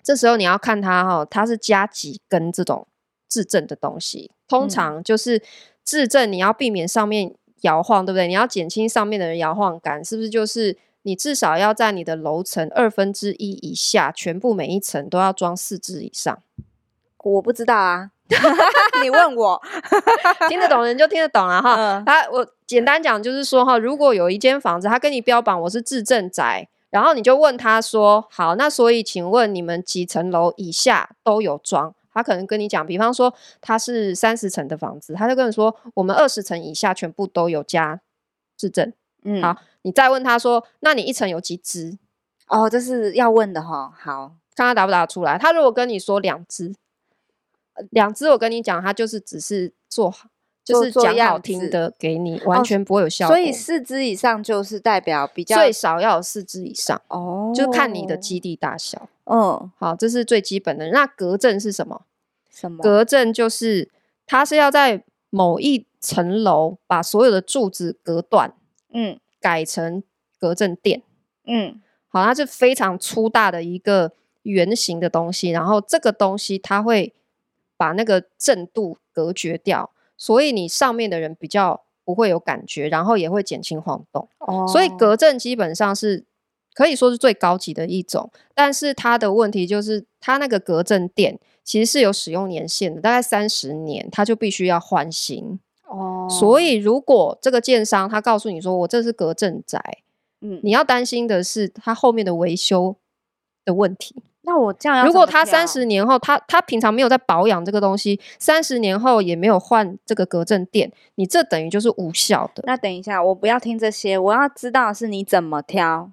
[0.01, 2.87] 这时候你要看它哈，它是加几根这种
[3.27, 5.41] 制证的东西，通常就是
[5.83, 8.27] 制证，你要避免上面摇晃，对不对？
[8.27, 10.29] 你要减轻上面的人摇晃感，是不是？
[10.29, 16.41] 就是你至少要在你的楼层二分之一以下，全部每一层都要装四支以上。
[17.23, 18.11] 我不知道啊。
[19.01, 19.59] 你问我
[20.47, 22.03] 听得懂人就听得懂了哈。
[22.05, 31.95] 他、嗯，我简单讲就是说哈，如果有一间房子，他跟你标榜我是自证宅，然后你就问他说，好，那所以请问你们几层楼以下都有装？
[32.13, 37.99] 他可能跟你讲，比方说他是三十层的房子，他就跟你说我们二十层以下全部都有加
[38.55, 38.93] 自证。
[39.23, 41.97] 嗯，好，你再问他说，那你一层有几只？
[42.47, 43.93] 哦，这是要问的哈。
[43.97, 45.37] 好，看他答不答得出来。
[45.37, 46.75] 他如果跟你说两支。
[47.91, 50.27] 两只，我跟你讲，他就是只是做好，
[50.65, 53.33] 就是讲好听的给你，完全不会有效果。
[53.33, 59.07] 哦、所以四只以上就是代表比较最少要有四只以上哦，就看你的基地大小。
[59.23, 60.89] 嗯，好，这是最基本的。
[60.89, 62.01] 那隔震是什么？
[62.51, 62.83] 什么？
[62.83, 63.89] 隔震就是
[64.27, 68.53] 它是要在某一层楼把所有的柱子隔断，
[68.91, 70.03] 嗯，改成
[70.39, 71.03] 隔震垫。
[71.45, 77.13] 嗯，好，它是非常粗大的一个圆形的东西，然后这个东西它会。
[77.79, 84.27] 把那个震度隔绝掉，所以你上面的人比较不会有感觉，然后也会减轻晃动。
[84.39, 86.25] 哦，所以隔震基本上是
[86.73, 95.61] 可以说是最高级的一种，但是它的问题就是它那个隔震垫其实是有使用年限的，大概三十年，它就必须要换新。
[95.89, 99.81] 哦，所以如果这个建商他告诉你说我这是隔震宅，
[100.41, 102.95] 嗯，你要担心的是它后面的维修
[103.65, 104.23] 的问题。
[104.43, 112.63] 那我这样，如果他三十年后，他他平常没有在保养这个东西，三十年后也没有换这个隔震垫，你这等于就是无效的。
[112.65, 116.09] 那等一下，我不要听这些，我要知道是你怎么挑，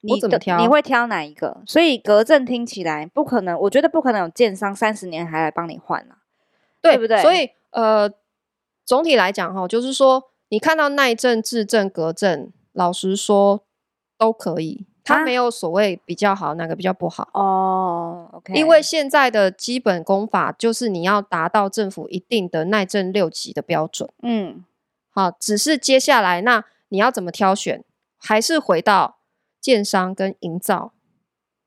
[0.00, 0.58] 你怎么挑？
[0.58, 1.60] 你会挑哪一个？
[1.66, 6.16] 所以隔震听起来不可能，我觉得不可能有建商三十年还来帮你换啊，
[6.80, 7.20] 对，对不对？
[7.20, 8.10] 所以呃，
[8.84, 13.64] 总体来讲哈，就是说你看到耐震、制震、隔震，老实说
[14.18, 14.86] 都可以。
[15.06, 18.26] 它没有所谓比较好，哪个比较不好哦。
[18.32, 24.08] Oh, OK，因为现在的基本功法就是你要达到政府一定的耐震六级的标准。
[24.22, 24.64] 嗯，
[25.10, 27.84] 好，只是接下来那你要怎么挑选，
[28.16, 29.18] 还是回到
[29.60, 30.92] 建商跟营造。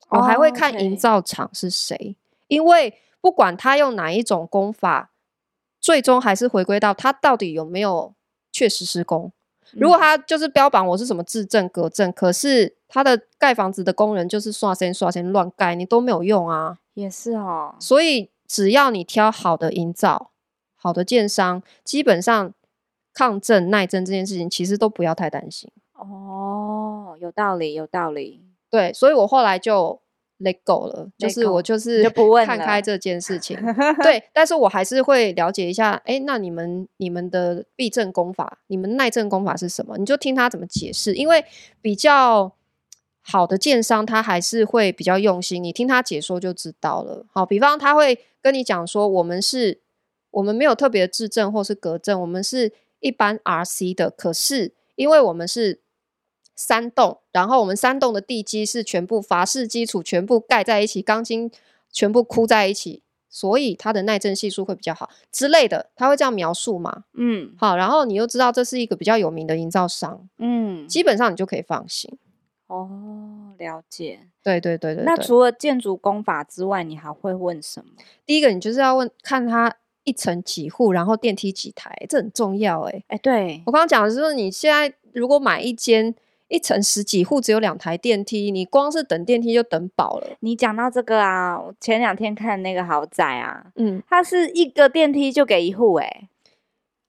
[0.10, 2.16] 我、oh, 还会看营造厂是谁.
[2.48, 5.12] 因为不管他用哪一种功法，
[5.88, 8.14] 最终还是回归到他到底有没有
[8.52, 9.32] 确实施工。
[9.72, 16.80] 如果他就是标榜我是什么自震隔震，可是他的盖房子的工人就是刷新刷新乱盖，你都没有用啊。
[16.94, 17.74] 也是哦。
[17.80, 20.32] 所以只要你挑好的营造、
[20.76, 22.54] 好的建商，基本上
[23.14, 25.72] 抗震耐震这件事情其实都不要太担心。
[25.94, 28.44] 哦，有道理，有道理。
[28.70, 30.02] 对，所以我后来就
[30.40, 33.58] let go 了，就是我就是就不问看开这件事情。
[34.04, 39.98] 对，但是我还是会了解一下，哎、欸，那你们你们的避震功法，你们耐震功法是什么？
[39.98, 41.44] 你就听他怎么解释，因为
[41.82, 42.54] 比较
[43.22, 47.26] 好的建商他还是会比较用心，你听他解说就知道了。
[47.32, 49.82] 好，比方他会跟你讲说，我们是，
[50.32, 55.82] 我们没有特别的制震或是隔证，我们是一般 RC 的，可是因为我们是。
[56.60, 61.52] 三栋，然后我们三栋的地基是全部法式基础，全部盖在一起，钢筋
[61.92, 67.04] 全部箍在一起，所以它的耐震系数会比较好之类的，他会这样描述嘛？
[67.14, 72.18] 嗯，好，然后你又知道这是一个比较有名的营造商，嗯，基本上你就可以放心。
[72.66, 74.22] 哦，了解。
[74.44, 75.06] 对对对对，对。
[75.06, 77.92] 那除了建筑工法之外，你还会问什么？
[78.26, 79.72] 第一个，你就是要问看它
[80.06, 82.98] 一层几户，然后电梯几台，这很重要哎、欸。
[83.10, 86.16] 哎、欸，对我刚刚讲的是说，你现在如果买一间。
[86.48, 90.38] 一层十几户只有两台电梯，你光是等电梯就等饱了。
[90.40, 96.30] 你讲到这个啊，我前两天看那个豪宅啊，嗯，它是一个电梯就给一户哎、欸，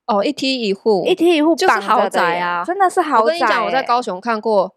[0.07, 3.21] 哦，一梯一户，一梯一户就是豪宅啊，真的是豪宅、欸。
[3.21, 4.75] 我跟你讲，我在高雄看过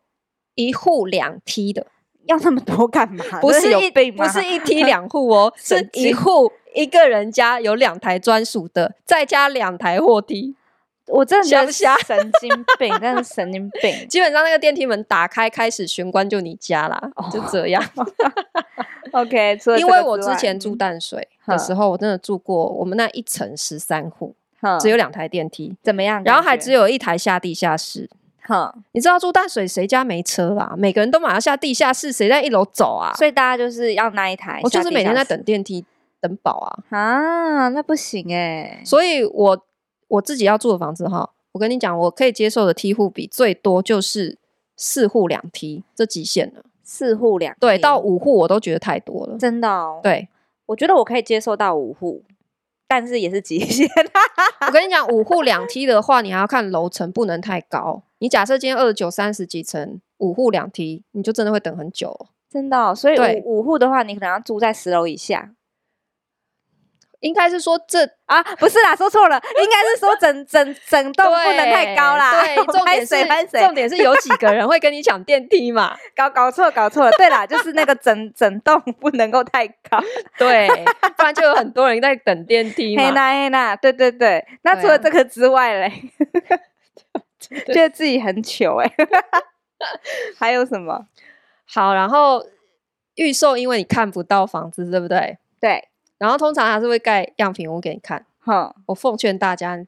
[0.54, 1.88] 一户两梯的，
[2.26, 3.24] 要那么多干嘛？
[3.40, 10.54] 不是一不是一梯两户哦， 是一户一个人家有两台专属的，再加两台货梯。
[11.12, 13.94] 我真的觉得神经病，真的是神经病。
[14.08, 17.30] 基本上那个电梯门打开，开始玄关就你家啦，oh.
[17.30, 17.84] 就这样。
[19.12, 24.34] OK，因为我之前住淡水的时候，我真的住过我们那一层十三户，
[24.80, 26.22] 只有两台电梯，怎么样？
[26.24, 28.08] 然后还只有一台下地下室。
[28.44, 30.74] 哼，你知道住淡水谁家没车啊？
[30.78, 33.12] 每个人都马上下地下室，谁在一楼走啊？
[33.16, 34.60] 所以大家就是要那一台。
[34.64, 35.84] 我就是每天在等电梯
[36.22, 36.98] 等宝啊。
[36.98, 38.82] 啊，那不行哎、欸。
[38.84, 39.62] 所以我。
[40.12, 44.36] 我自己要住的房子哈，我跟你讲，我可以接受的梯户比最多就是
[44.76, 46.64] 四户两梯，这极限了。
[46.82, 50.00] 四户两对，到五户我都觉得太多了，真的哦。
[50.02, 50.28] 对，
[50.66, 52.22] 我觉得我可以接受到五户，
[52.86, 53.88] 但是也是极限。
[54.66, 58.02] 我跟你讲，五户两梯的话，你还要看楼层不能太高。
[58.18, 62.26] 你假设今天二十九、三十几层，五户两梯，你就真的会等很久。
[62.50, 65.52] 真的哦，所以五五户的话，你可能要住在十楼以下。
[67.22, 72.42] 应该是说这啊，不是啦，说错了， 应该是说整整整栋不能太高啦。
[72.42, 75.96] 对， 重点是重点是有几个人会跟你抢电梯嘛？
[76.16, 80.02] 搞搞错搞错了，对啦，就是那个整整栋不能够太高，
[80.36, 80.68] 对，
[81.16, 83.04] 不然就有很多人在等电梯嘛。
[83.04, 84.44] 嘿呐嘿娜，对对对。
[84.62, 85.92] 那除了这个之外嘞，
[87.48, 88.92] 觉得自己很糗哎。
[90.38, 91.06] 还有什么？
[91.72, 92.44] 好，然后
[93.14, 95.38] 预售，因为你看不到房子，对不对？
[95.60, 95.88] 对。
[96.22, 98.72] 然后通常还是会盖样品屋给你看，哈。
[98.86, 99.84] 我奉劝大家，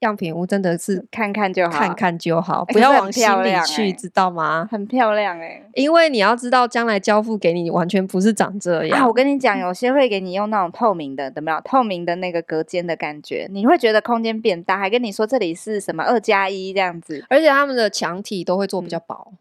[0.00, 4.68] 样品屋真的是看看就好，看看就好，不要往心里去，知道吗？
[4.68, 8.98] 很漂亮哎，因为你要知道，将来交付给你完全不是长这样。
[8.98, 11.62] 啊，我跟你讲，有些会给你用那种透明的，怎么样？
[11.64, 17.24] 透明的那个隔间的感觉，你会觉得空间变大，还跟你说这里是什么二加一这样子。
[17.28, 19.32] 而且他们的墙体都会做比较薄，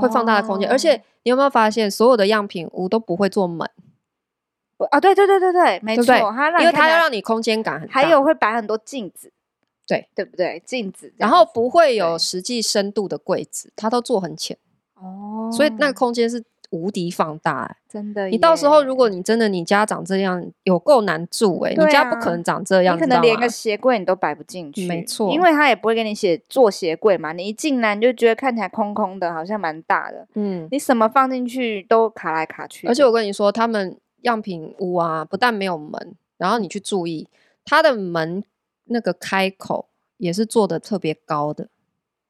[0.00, 0.68] 会放大的空间。
[0.68, 3.70] 而且你有没有发现，所有的样品屋都不会做门？
[4.86, 9.32] 啊，对对对对对，没错，对对它让因为它要让你空间感很大，还有会摆很多镜子，
[9.86, 10.62] 对对不对？
[10.64, 14.56] 镜子，然后不会有实际深度的柜子，它都做很浅
[14.94, 18.28] 哦，所以那个空间是无敌放大，欸，真的。
[18.28, 33.96] 你到时候如果你真的你家长这样，有够难住哎，欸，啊，你家不可能长这样，你可能连个鞋柜你都摆不进去，没错，因为他也不会给你写做鞋柜嘛，你一进来你就觉得看起来空空的，好像蛮大的，嗯，你什么放进去都卡来卡去，而且我跟你说他们。
[34.22, 37.28] 样品屋啊，不但没有门，然后你去注意
[37.64, 38.42] 它的门
[38.84, 41.68] 那个开口也是做的特别高的。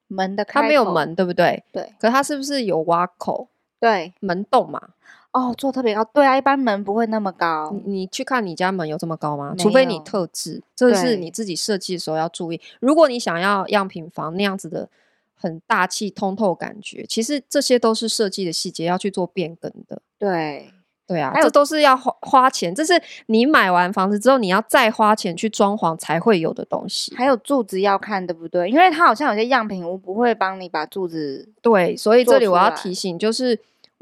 [0.06, 1.62] 门的开口它没有门，对不对？
[1.72, 1.92] 对。
[2.00, 3.48] 可它是不是有挖口？
[3.78, 4.90] 对，门洞嘛。
[5.30, 6.02] 哦，做特别高。
[6.06, 7.70] 对啊，一般门不会那么高。
[7.84, 9.54] 你，你去看你家门有这么高吗？
[9.58, 12.60] 除非你特制，这是你自己设计的时候要注意。
[12.80, 14.88] 如果你想要样品房那样子的
[15.34, 20.00] 很大气通透感觉，其实这些都是设计的细节要去做变更的。
[20.18, 20.72] 对。
[21.08, 22.92] 对啊，这都是要花花钱，这是
[23.26, 27.14] 你买完房子之后，你要再花钱去装潢才会有的东西。
[27.16, 28.68] 还有柱子要看，对不对？
[28.68, 31.48] 因为它好像有些样品屋不会帮你把柱子。
[31.62, 33.58] 对，所以这里我要提醒，就是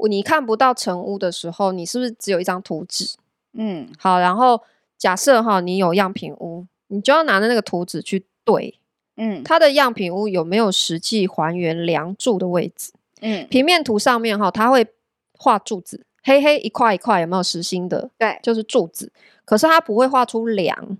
[0.09, 3.15] 你看不到成屋的时候，你是不是只有一张图纸？
[3.53, 4.61] 嗯，好，然后
[4.97, 8.77] 假设哈，你有样品屋，你就要拿着那个图纸去对，
[9.15, 12.91] 嗯，它的样品屋有没有实际还原梁柱的位置？
[13.21, 14.85] 嗯，平面图上面哈，它会
[15.31, 16.03] 画柱子。
[16.27, 18.11] 黑黑一块一块，有没有实心的？
[18.19, 19.11] 对，就是柱子。
[19.45, 20.97] 可是它不会画出梁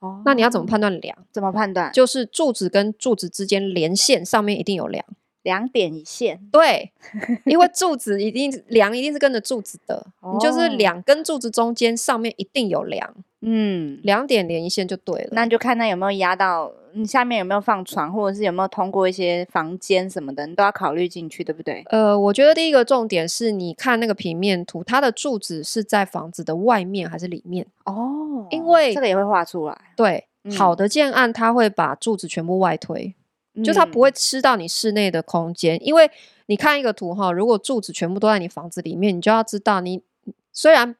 [0.00, 0.22] 哦。
[0.24, 1.16] 那你要怎么判断梁？
[1.30, 1.92] 怎么判断？
[1.92, 5.04] 就是柱子跟柱子之间连线上面一定有梁。
[5.42, 6.92] 两点一线，对，
[7.44, 13.12] 因为柱子一定梁一定是跟着柱子的，哦、你就是两根柱子中间上面一定有梁，
[13.42, 15.28] 嗯，两点连一线就对了。
[15.32, 21.82] 那你就看它有没有压到，你下面有没有放床，或者是有没有通过一些房间什么的，你都要考虑进去，对不对？
[21.90, 27.66] 呃，我觉得第一个重点是你看那个平面图，它的柱子是在房子的外面还是里面？
[27.84, 29.76] 哦，因为这个也会画出来。
[29.96, 33.14] 对，嗯、好的建案它会把柱子全部外推。
[33.62, 36.10] 就它不会吃到你室内的空间，嗯、因为
[36.46, 40.02] 你看一个图哈，如果柱子全部都在你房子里面，你就要知道，你
[40.54, 40.96] 虽然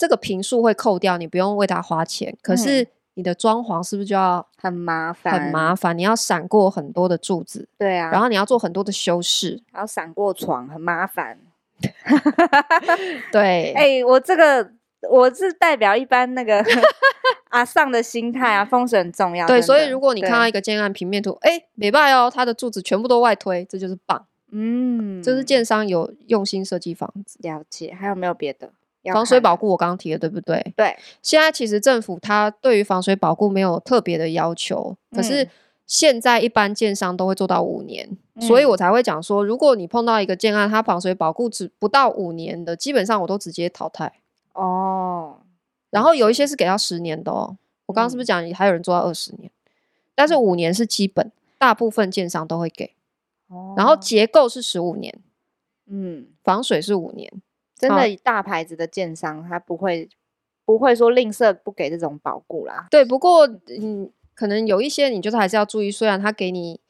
[0.00, 5.34] 这个平数会扣掉，你不用为它花钱，可是你的装潢是不是就要很麻烦？
[5.38, 11.38] 很麻烦，你要闪过很多的柱子，对啊，然后你要做很多的修饰，然后闪过床，很麻烦。
[13.30, 14.72] 对，哎、欸，我这个。
[15.08, 16.62] 我是代表一般那个
[17.48, 19.46] 阿尚的心态啊，风水很重要。
[19.46, 24.26] 对，所以如果你看到一个建案平面图，哎，没办哦，它的柱子全部都外推，这就是棒。
[24.52, 27.38] 嗯，这是建商有用心设计房子。
[27.40, 28.72] 了解，还有没有别的？
[29.12, 30.74] 防水保固我刚刚提了对不对？
[30.76, 30.96] 对。
[31.22, 35.48] 现在其实政府它对于防水保固没有特别的要求，可是
[35.86, 44.20] 现在一般建商都会做到五年，嗯、所以我才会讲说，如果你碰到一个建案，它防水保固只不到五年的，基本上我都直接淘汰。
[44.52, 45.38] 哦，
[45.90, 47.56] 然后有一些是给到十年的哦。
[47.86, 49.48] 我刚刚是不是讲还有人做到二十年？
[49.48, 49.72] 嗯、
[50.14, 52.94] 但是五年是基本，大部分建商都会给。
[53.48, 55.18] 哦，然后结构是十五年，
[55.88, 57.32] 嗯，防水是五年。
[57.80, 60.08] 真的，大牌子的建商他不会
[60.64, 62.86] 不会说吝啬不给这种保固啦。
[62.90, 66.80] 对，不过嗯，可能有一些你就是还是要注意，虽然他给你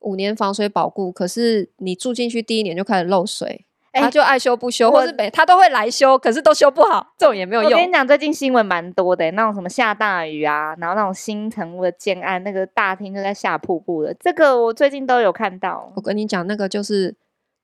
[0.00, 3.64] 五年防水保固，可是你住进去第一年就开始漏水。
[3.98, 7.72] 他就爱修不修，或是没他都会来修，可是都修不好，这种也没有用。
[7.72, 15.90] 我跟你讲，最近新闻蛮多的，那种什么下大雨啊，然后那种新城屋的建案，那个大厅就在下瀑布的，这个我最近都有看到。
[15.96, 17.16] 我跟你讲，那个就是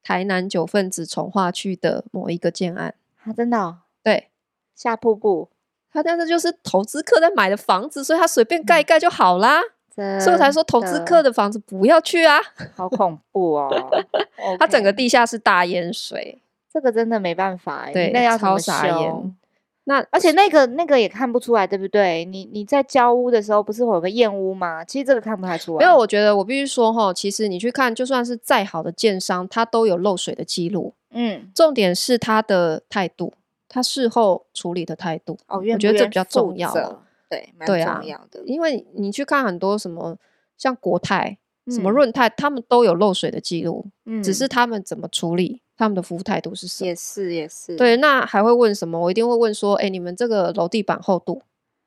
[0.02, 2.94] 台南九份子重划区的某一个建案
[3.24, 3.78] 啊，真的哦？
[4.02, 4.28] 对，
[4.74, 5.48] 下瀑布，
[5.92, 9.60] 他但是就是投资客在买的房子，所以他随便盖一盖就好啦。
[9.94, 12.40] 嗯所以我才说投资客的房子不要去啊，
[12.74, 13.68] 好恐怖哦！
[14.58, 16.40] 它整个地下室大淹水，
[16.72, 19.36] 这个真的没办法哎，对，那要超傻眼。
[19.84, 22.24] 那而且那个那个也看不出来，对不对？
[22.24, 24.84] 你你在交屋的时候不是会有个验屋吗？
[24.84, 25.84] 其实这个看不太出来。
[25.84, 30.94] 因为我觉得我必须说哈，其实你去看，就算是再好的建商，他都有漏水的记录。
[31.10, 33.32] 嗯，重点是他的态度，
[33.68, 35.36] 他事后处理的态度。
[35.48, 36.72] 哦，我觉得这比较重要。
[37.28, 38.42] 对，蛮重要的。
[38.44, 40.16] 因为你去看很多什么，
[40.58, 46.88] 像国泰、什么润泰，他们都有漏水的记录，嗯，只是他们怎么处理，他们的服务态度是什么？
[46.88, 47.76] 也是也是。
[47.76, 48.98] 对，那还会问什么？
[48.98, 51.42] 我一定会问说，哎，你们这个楼地板厚度？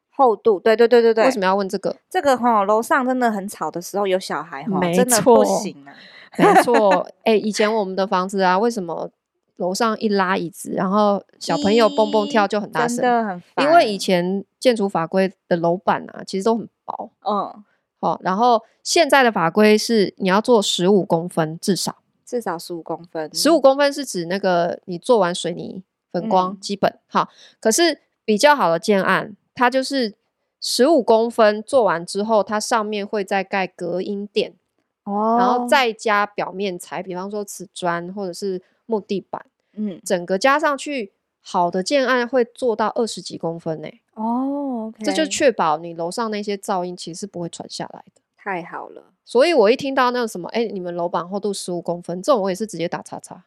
[0.09, 0.59] 厚度？
[0.59, 1.25] 对对对对对。
[1.25, 1.95] 为什么要问这个？
[2.09, 5.93] 这个哈，楼上真的很吵的时候有小孩哈，真的不行啊。
[6.38, 9.09] 没错， 哎，以前我们的房子啊，为什么？
[9.57, 13.65] 楼上一拉椅子，然后小朋友蹦蹦跳就很大声，真的很烦。
[13.65, 17.09] 因为以前建筑法规的楼板啊，其实都很薄。
[17.25, 17.63] 嗯，
[18.01, 21.95] 好，然后现在的法规是你要做十五公分至少，
[22.26, 23.34] 至少十五公分。
[23.34, 27.28] 十五公分是指那个你做完水泥粉光基本好，嗯，
[27.59, 30.15] 可是比较好的建案，它就是
[30.59, 34.55] 十五公分做完之后，它上面会再盖隔音垫，
[35.03, 38.61] 哦，然后再加表面材，比方说瓷砖或者是。
[38.88, 41.11] 木地板，嗯，整个加上去，
[41.41, 43.89] 好的建案会做到二十几公分呢。
[44.13, 48.21] 哦，okay，这就确保你楼上那些噪音其实是不会传下来的。
[48.38, 53.43] 太好了，所以我一听到那个什么，哎，你们楼板厚度十五公分，这种我也是直接打叉叉。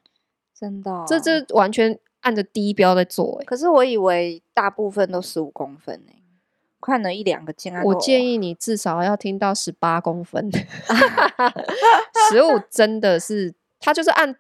[0.53, 1.05] 真的哦？
[1.07, 3.41] 这这完全按着低标在做。
[3.47, 6.13] 可是我以为大部分都十五公分呢，
[6.81, 10.51] 看了一两个建案，我建议你至少要听到十八公分，
[12.31, 14.37] 十五真的是，他就是按。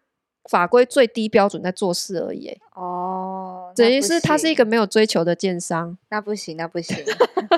[0.49, 3.38] 法规最低标准在做事而已，哦，
[3.79, 6.97] 等于是他是一个没有追求的建商，那不行，那不行，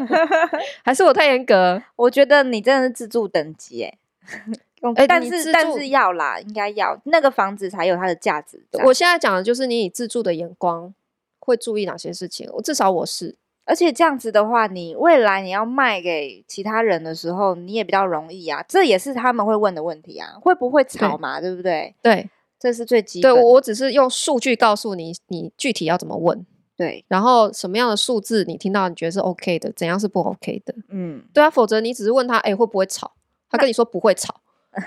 [0.84, 1.82] 还是我太严格？
[1.96, 3.82] 我觉得你真的是自助等级，
[4.96, 8.62] 哎，但是但是要啦，应该要那个房子才有它的价值。
[8.84, 10.94] 我现在讲的就是你以自助的眼光
[11.38, 21.94] 会注意哪些事情，我至少我是，而且这样子的话，你未来你要卖给其他人的时候，你也比较容易啊，这也是他们会问的问题啊，会不会炒嘛，对不对？
[22.02, 22.28] 对。
[22.60, 23.32] 这是最基本。
[23.32, 26.46] 对，我只是用数据告诉你，你具体要怎么问。
[26.76, 30.74] 对，然后什么样的数字你听到你觉得是 OK 的，怎样是不 OK 的？
[30.88, 33.12] 嗯，对啊，否则你只是问他，哎，会不会吵？
[33.50, 34.40] 他跟你说不会吵，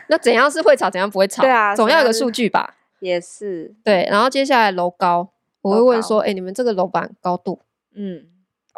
[0.10, 1.44] 那怎样是会吵，怎样不会吵？
[1.44, 2.78] 对啊，总要有个数据吧？
[3.00, 3.76] 也是。
[3.84, 5.30] 对，然后接下来楼高，
[5.62, 7.60] 我会问说，哎，你们这个楼板高度？
[7.94, 8.26] 嗯，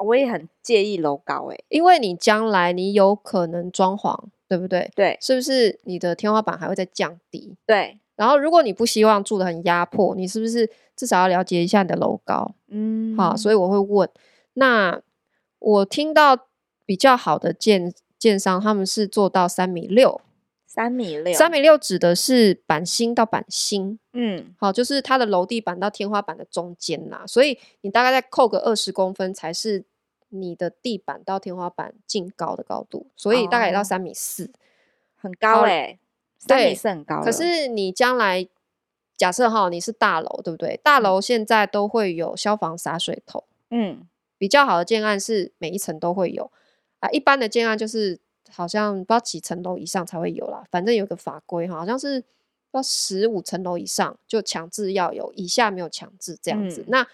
[0.03, 4.19] 我也很介意楼高，哎，因为你将来你有可能装潢
[4.49, 4.91] 对不对？
[4.93, 7.55] 对，是不是你的天花板还会再降低？
[7.65, 7.99] 对。
[8.15, 12.55] 然后，如果你不希望住的很压迫，你是不是至少要了解一下你的楼高？
[12.69, 14.09] 嗯，好，所以我会问。
[14.53, 15.01] 那
[15.59, 16.47] 我听到
[16.85, 20.21] 比较好的建建商，他们是做到三米六，
[20.65, 27.23] 三米六，三米六指的是板心到板心，嗯，好，就是它的楼地板到天花板的中间啦。
[27.27, 29.83] 所以你大概再扣个二十公分，才是
[30.29, 33.07] 你的地板到天花板净高的高度。
[33.17, 34.53] 所以大概也到三米四，
[35.15, 35.99] 很高哎、欸。
[36.47, 37.21] 对，是很高。
[37.23, 38.47] 可是你将来
[39.17, 40.79] 假设哈，你是大楼，对不对？
[40.83, 43.45] 大楼现在都会有消防洒水头。
[43.69, 44.07] 嗯，
[44.37, 46.51] 比较好的建案是每一层都会有
[46.99, 47.09] 啊。
[47.09, 48.19] 一般的建案就是
[48.51, 50.63] 好像不知道几层楼以上才会有啦。
[50.69, 52.23] 反正有个法规哈，好像是
[52.71, 56.81] 要十五层楼以上就强制要有，以下没有强制这样子。
[56.81, 57.07] 嗯、那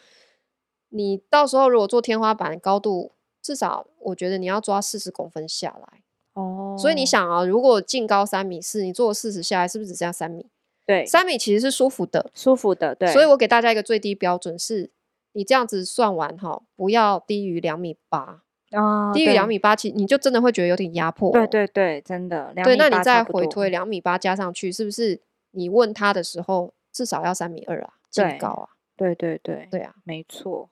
[0.89, 6.01] 你到时候如果做天花板高度，至少我觉得你要抓四十公分下来。
[6.33, 10.47] 哦，所以你想啊，如果净高三米四，你做四十下来，是不是只剩下三米？
[10.85, 12.95] 对，三米其实是舒服的，舒服的。
[12.95, 14.89] 对，所以我给大家一个最低标准是，
[15.33, 21.31] 你这样子算完哈，不要低于两米八啊，低于两米八，其你就真的会觉得有点压迫。
[21.31, 22.53] 对对对，真的。
[22.63, 25.21] 对，那你再回推两米八加上去，是不是
[25.51, 27.93] 你问他的时候至少要三米二啊？
[28.09, 28.69] 净高啊？
[28.97, 30.69] 对对对，对啊，没错。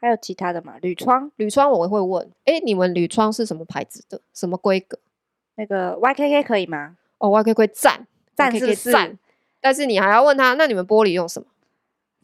[0.00, 0.76] 还有其他的吗？
[0.80, 4.20] 铝窗，铝窗我会问，哎，你们铝窗是什么牌子的？
[4.32, 4.98] 什么规格？
[5.56, 6.96] 那个 YKK 可以吗？
[7.18, 9.18] 哦，YKK 赞赞是赞，
[9.60, 11.46] 但是你还要问他，那你们玻璃用什么？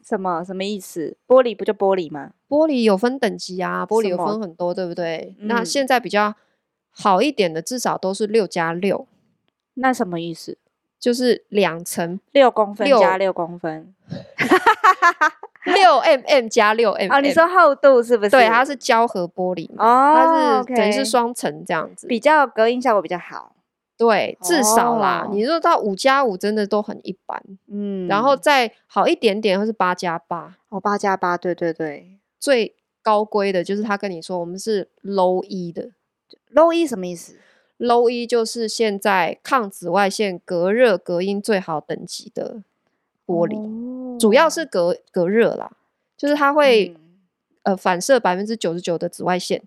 [0.03, 1.15] 什么什么意思？
[1.27, 2.31] 玻璃不就玻璃吗？
[2.49, 5.35] 玻璃有分等级啊，玻璃有分很多，对不对？
[5.37, 6.33] 嗯、那现在比较
[6.89, 9.07] 好一点的，至少都是六加六。
[9.75, 10.57] 那什么意思？
[10.99, 13.93] 就是两层六公分加六公分。
[15.65, 18.29] 六 mm 加六 mm 哦，你说厚度是不是？
[18.29, 23.53] 对，它是胶合玻璃嘛，哦，它是等于是双层这样子，比较隔音效果比较好。
[23.97, 35.89] 对，至少啦，哦、你说到五加五真的都很一般，嗯，然后再好一点点，或是八加八，哦，八加八，对对对，最高规的就是他跟你说我们是 low E 的
[36.53, 37.35] ，low E 什么意思
[37.79, 42.61] ？low E 就是现在抗紫外线、隔热、隔音最好等级的
[43.25, 43.57] 玻璃。
[43.57, 45.69] 哦主要是隔隔热啦，
[46.17, 47.19] 就是它会、嗯、
[47.61, 49.61] 呃反射百分之九十九的紫外线，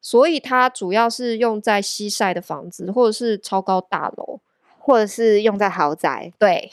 [0.00, 4.38] 所以它主要是用在西晒的房子，或者是超高大楼，
[4.78, 6.32] 或者是用在豪宅。
[6.38, 6.70] 对，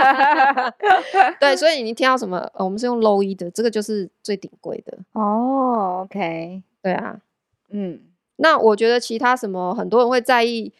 [1.38, 2.38] 对，所以你听到什么？
[2.54, 4.96] 呃，我们是用 low E 的，这个就是最顶贵的。
[5.12, 7.20] 哦，OK，对啊，
[7.68, 8.00] 嗯，
[8.36, 10.72] 那我觉得其他什么，很多人会在意。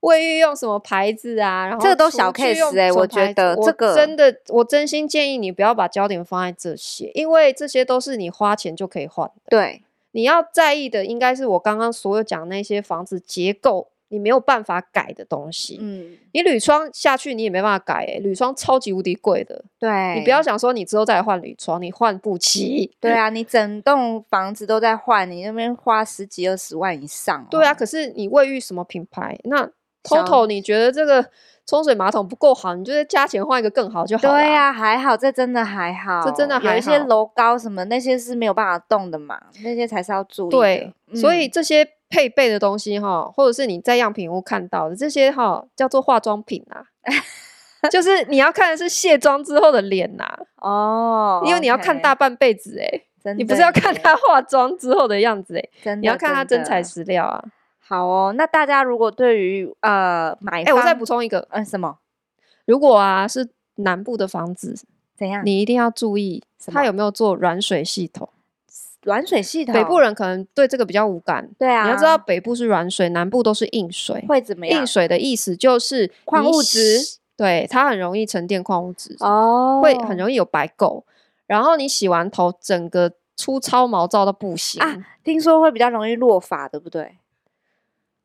[0.00, 1.66] 卫浴用什么牌子啊？
[1.66, 9.34] 然后这个都小 case 哎、欸，我觉得这个真的，我真心建议你不要把焦点放在这些，因为这些都是你花钱就可以换的。
[9.48, 9.82] 对，
[10.12, 15.78] 你要在意的应该是我刚刚所有讲那些房子结构，你没有办法改的东西。
[15.80, 19.64] 嗯，你铝窗下去你也没办法改铝窗超级无敌贵的。
[19.78, 22.96] 对，你不要想说你之后再来换铝窗，你换不起。
[23.00, 27.46] 对啊， 你整栋房子都在换，你那边花十几二十万以上。
[27.50, 29.38] 对啊，可是你卫浴什么品牌？
[29.44, 29.68] 那
[30.04, 31.28] TOTO，你觉得这个
[31.66, 34.34] 冲水马桶不够好，你就加钱换一个更好就好了。
[34.34, 36.72] 对呀、啊，还好，这真的还好，这真的还好。
[36.72, 40.56] 有一些楼高什么那些是没有办法动的嘛，那些才是要注意的。
[40.56, 46.82] 对，嗯、所以这些配备的东西哈，或者是你在样品屋看到的这些哈，叫做化妆品啊，
[47.90, 50.38] 就是你要看的是卸妆之后的脸呐、啊。
[50.68, 52.84] 哦，因为你要看大半辈子哎、
[53.24, 57.44] 欸，你不是要看他化妆之后的样子哎、欸，你要看他真材实料啊。
[57.78, 61.98] 好哦，那大家如果对于呃买，哎，我再补充一个，嗯、呃，什么？
[62.66, 64.74] 如果啊是南部的房子，
[65.16, 65.42] 怎样？
[65.44, 68.28] 你一定要注意，它有没有做软水系统？
[69.02, 71.48] 软水系统，北部人可能对这个比较无感。
[71.58, 74.24] 对啊，你要知道北部是软水，南部都是硬水。
[74.28, 74.80] 会怎么样？
[74.80, 81.02] 硬水的意思就是矿物质，对，它很容易沉淀矿物质哦，会很容易有白垢。
[81.46, 84.96] 然后你洗完头，整个粗糙毛躁到不行啊。
[85.24, 87.16] 听说会比较容易落发，对不对？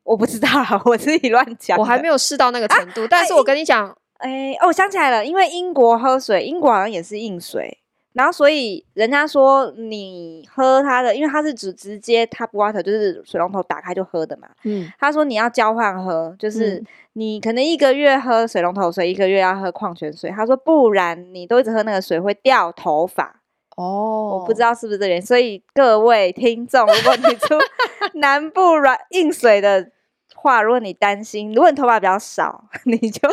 [0.02, 0.48] 我不知道，
[0.84, 1.78] 我自己乱讲。
[1.78, 7.78] 我还没有试到那个程度，啊、但是我跟你讲，哎、欸，哦，我想起来了，因为英国喝水，英国好像也是硬水，
[8.14, 14.48] 然后所以人家说你喝它的，因为它是只直接 tap water，就是水龙头打开就喝的嘛。
[14.62, 20.30] 嗯，他说你要交换喝，就是你可能一个月喝水龙头水，一个月要喝矿泉水。
[20.30, 23.40] 他说不然你都一直喝那个水会掉头发。
[23.76, 27.54] 哦，我不知道是不是这原因，所以各位听众，如果你出
[28.18, 29.90] 南部软硬水的。
[30.36, 33.26] 话，如果你担心，如果你头发比较少， 你就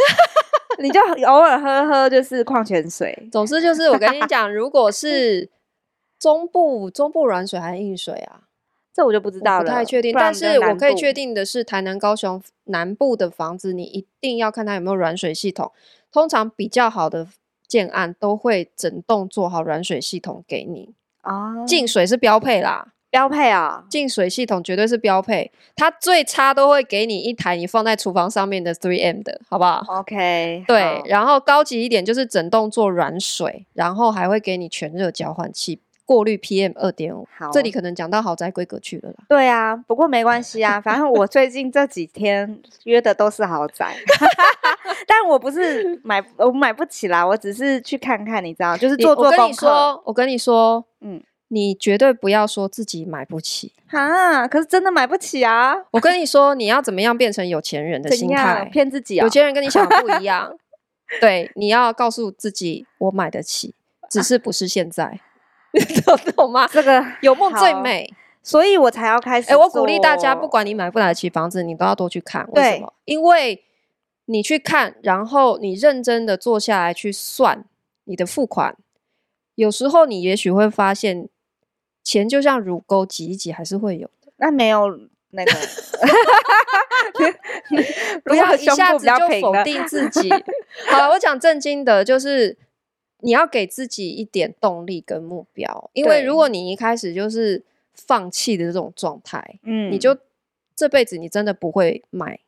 [0.82, 3.30] 你就偶尔喝喝就是矿泉水。
[3.32, 5.50] 总之就是我跟你讲，如果是
[6.20, 8.42] 中部中部软水还是硬水啊？
[8.94, 10.14] 这我就不知道了，不太确定。
[10.14, 15.72] 但是我可以确定的是，台南、高雄南部的房子，你一定要看它有没有软水系统。
[16.12, 17.28] 通常比较好的
[17.66, 25.52] 建案都会整栋做好软水系统给你啊，净水是标配啦，标配啊，净水系统绝对是标配。
[25.76, 31.02] 它最差都会给你一台你放在厨房上面的 3M 的，好不好？OK，对。
[31.06, 35.82] 然后高级一点就是整栋做软水，然后还会给你全热交换器。
[36.04, 39.16] 过滤 PM 二点五，好，这里可能讲到豪宅规格去了啦。
[39.30, 43.96] 对啊，不过没关系啊，反正我最近这几天约的都是豪宅，
[45.08, 49.38] 但我不是买，我买不起啦，我只是去看看，你知道，就是做做功课。
[49.38, 51.24] 我跟你说，我跟你说，嗯，
[51.54, 55.76] 你绝对不要说自己买不起啊，可是真的买不起啊。
[55.92, 59.26] 我跟你说，你要怎么样变成有钱人的心态，骗自己啊、哦？
[59.26, 60.58] 有钱人跟你想的不一样，
[61.20, 63.76] 对，你要告诉自己，我买得起，
[64.10, 65.20] 只是不是现在。
[65.74, 66.68] 你懂懂吗？
[66.72, 69.50] 这个有梦最美，所以我才要开始。
[69.50, 72.48] 哎、欸，我鼓励大家，不管你买不买得起房子，你都要多去看。
[72.52, 72.94] 为什么？
[73.04, 73.64] 因为
[74.26, 77.66] 你去看，然后你认真的坐下来去算
[78.06, 78.76] 你的付款，
[79.56, 81.30] 有时候你也许会发现，
[82.04, 84.32] 钱就像乳沟挤一挤还是会有的。
[84.38, 85.00] 那没有
[85.32, 85.52] 那个，
[88.26, 90.30] 不要一下子就否定自己。
[90.90, 92.58] 好了，我讲正经的，就是。
[93.24, 100.18] 你要给自己一点动力跟目标，因为如果你一开始就是放弃的这种状态，嗯，你就
[100.76, 102.40] 这辈子你真的不会买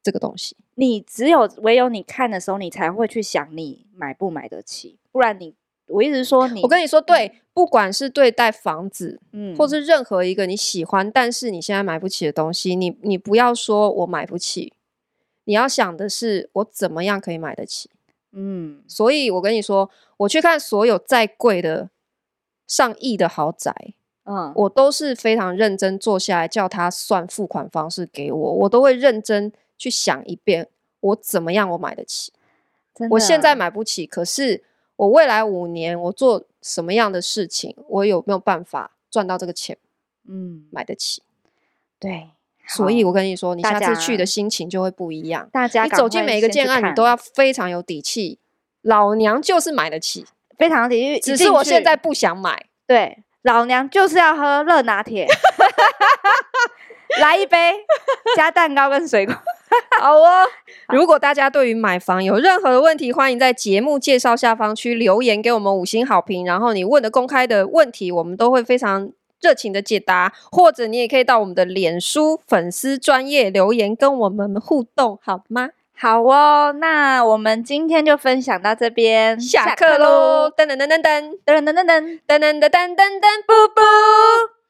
[0.00, 0.56] 这个东西。
[0.76, 5.56] 你只有唯有你看的时候，你才会去想你买不买得起，不然你，
[5.92, 14.72] 我一直说你，我跟你说，对，嗯，不管是对待房子，嗯，或是任何一个你喜欢但是你现在买不起的东西，你你不要说我买不起，
[15.44, 17.90] 你要想的是我怎么样可以买得起。
[18.32, 21.90] 嗯，所以我跟你说，我去看所有再贵的
[22.66, 23.74] 上亿的豪宅，
[24.24, 30.68] 嗯，我都是非常认真坐下来叫他算付款方式给我，我都会认真去想一遍，
[31.00, 32.32] 我怎么样我买得起？
[33.10, 34.62] 我现在买不起，可是
[34.96, 39.76] 我未来五年我做什么样的事情，我有没有办法赚到这个钱？
[40.28, 41.22] 嗯，买得起，
[41.98, 42.30] 对。
[42.68, 45.48] 所以，我跟你说，你下次去的心情就会不一样。
[45.52, 48.38] 大家，你走进每一个建案，你都要非常有底气。
[48.82, 50.24] 老娘就是买得起，
[50.56, 51.20] 非常有底气。
[51.20, 52.66] 只是我现在不想买。
[52.86, 55.26] 对，老娘就是要喝热拿铁，
[57.20, 57.84] 来一杯，
[58.36, 59.34] 加蛋糕跟水果。
[60.00, 60.46] 好哦。
[60.88, 66.44] 如果大家对于买房有任何的问题，欢迎在节目介绍下方区留言给我们五星好评。
[66.44, 69.12] 然后你问的公开的问题，我们都会非常。
[69.42, 75.70] 热情的解答，或者你也可以到我们的脸书粉丝专页留言跟我们互动，好吗？
[75.98, 80.48] 好哦，那我们今天就分享到这边，下课喽！
[80.56, 84.61] 噔噔噔噔噔噔噔噔噔噔噔噔噔噔噔，噔，布布。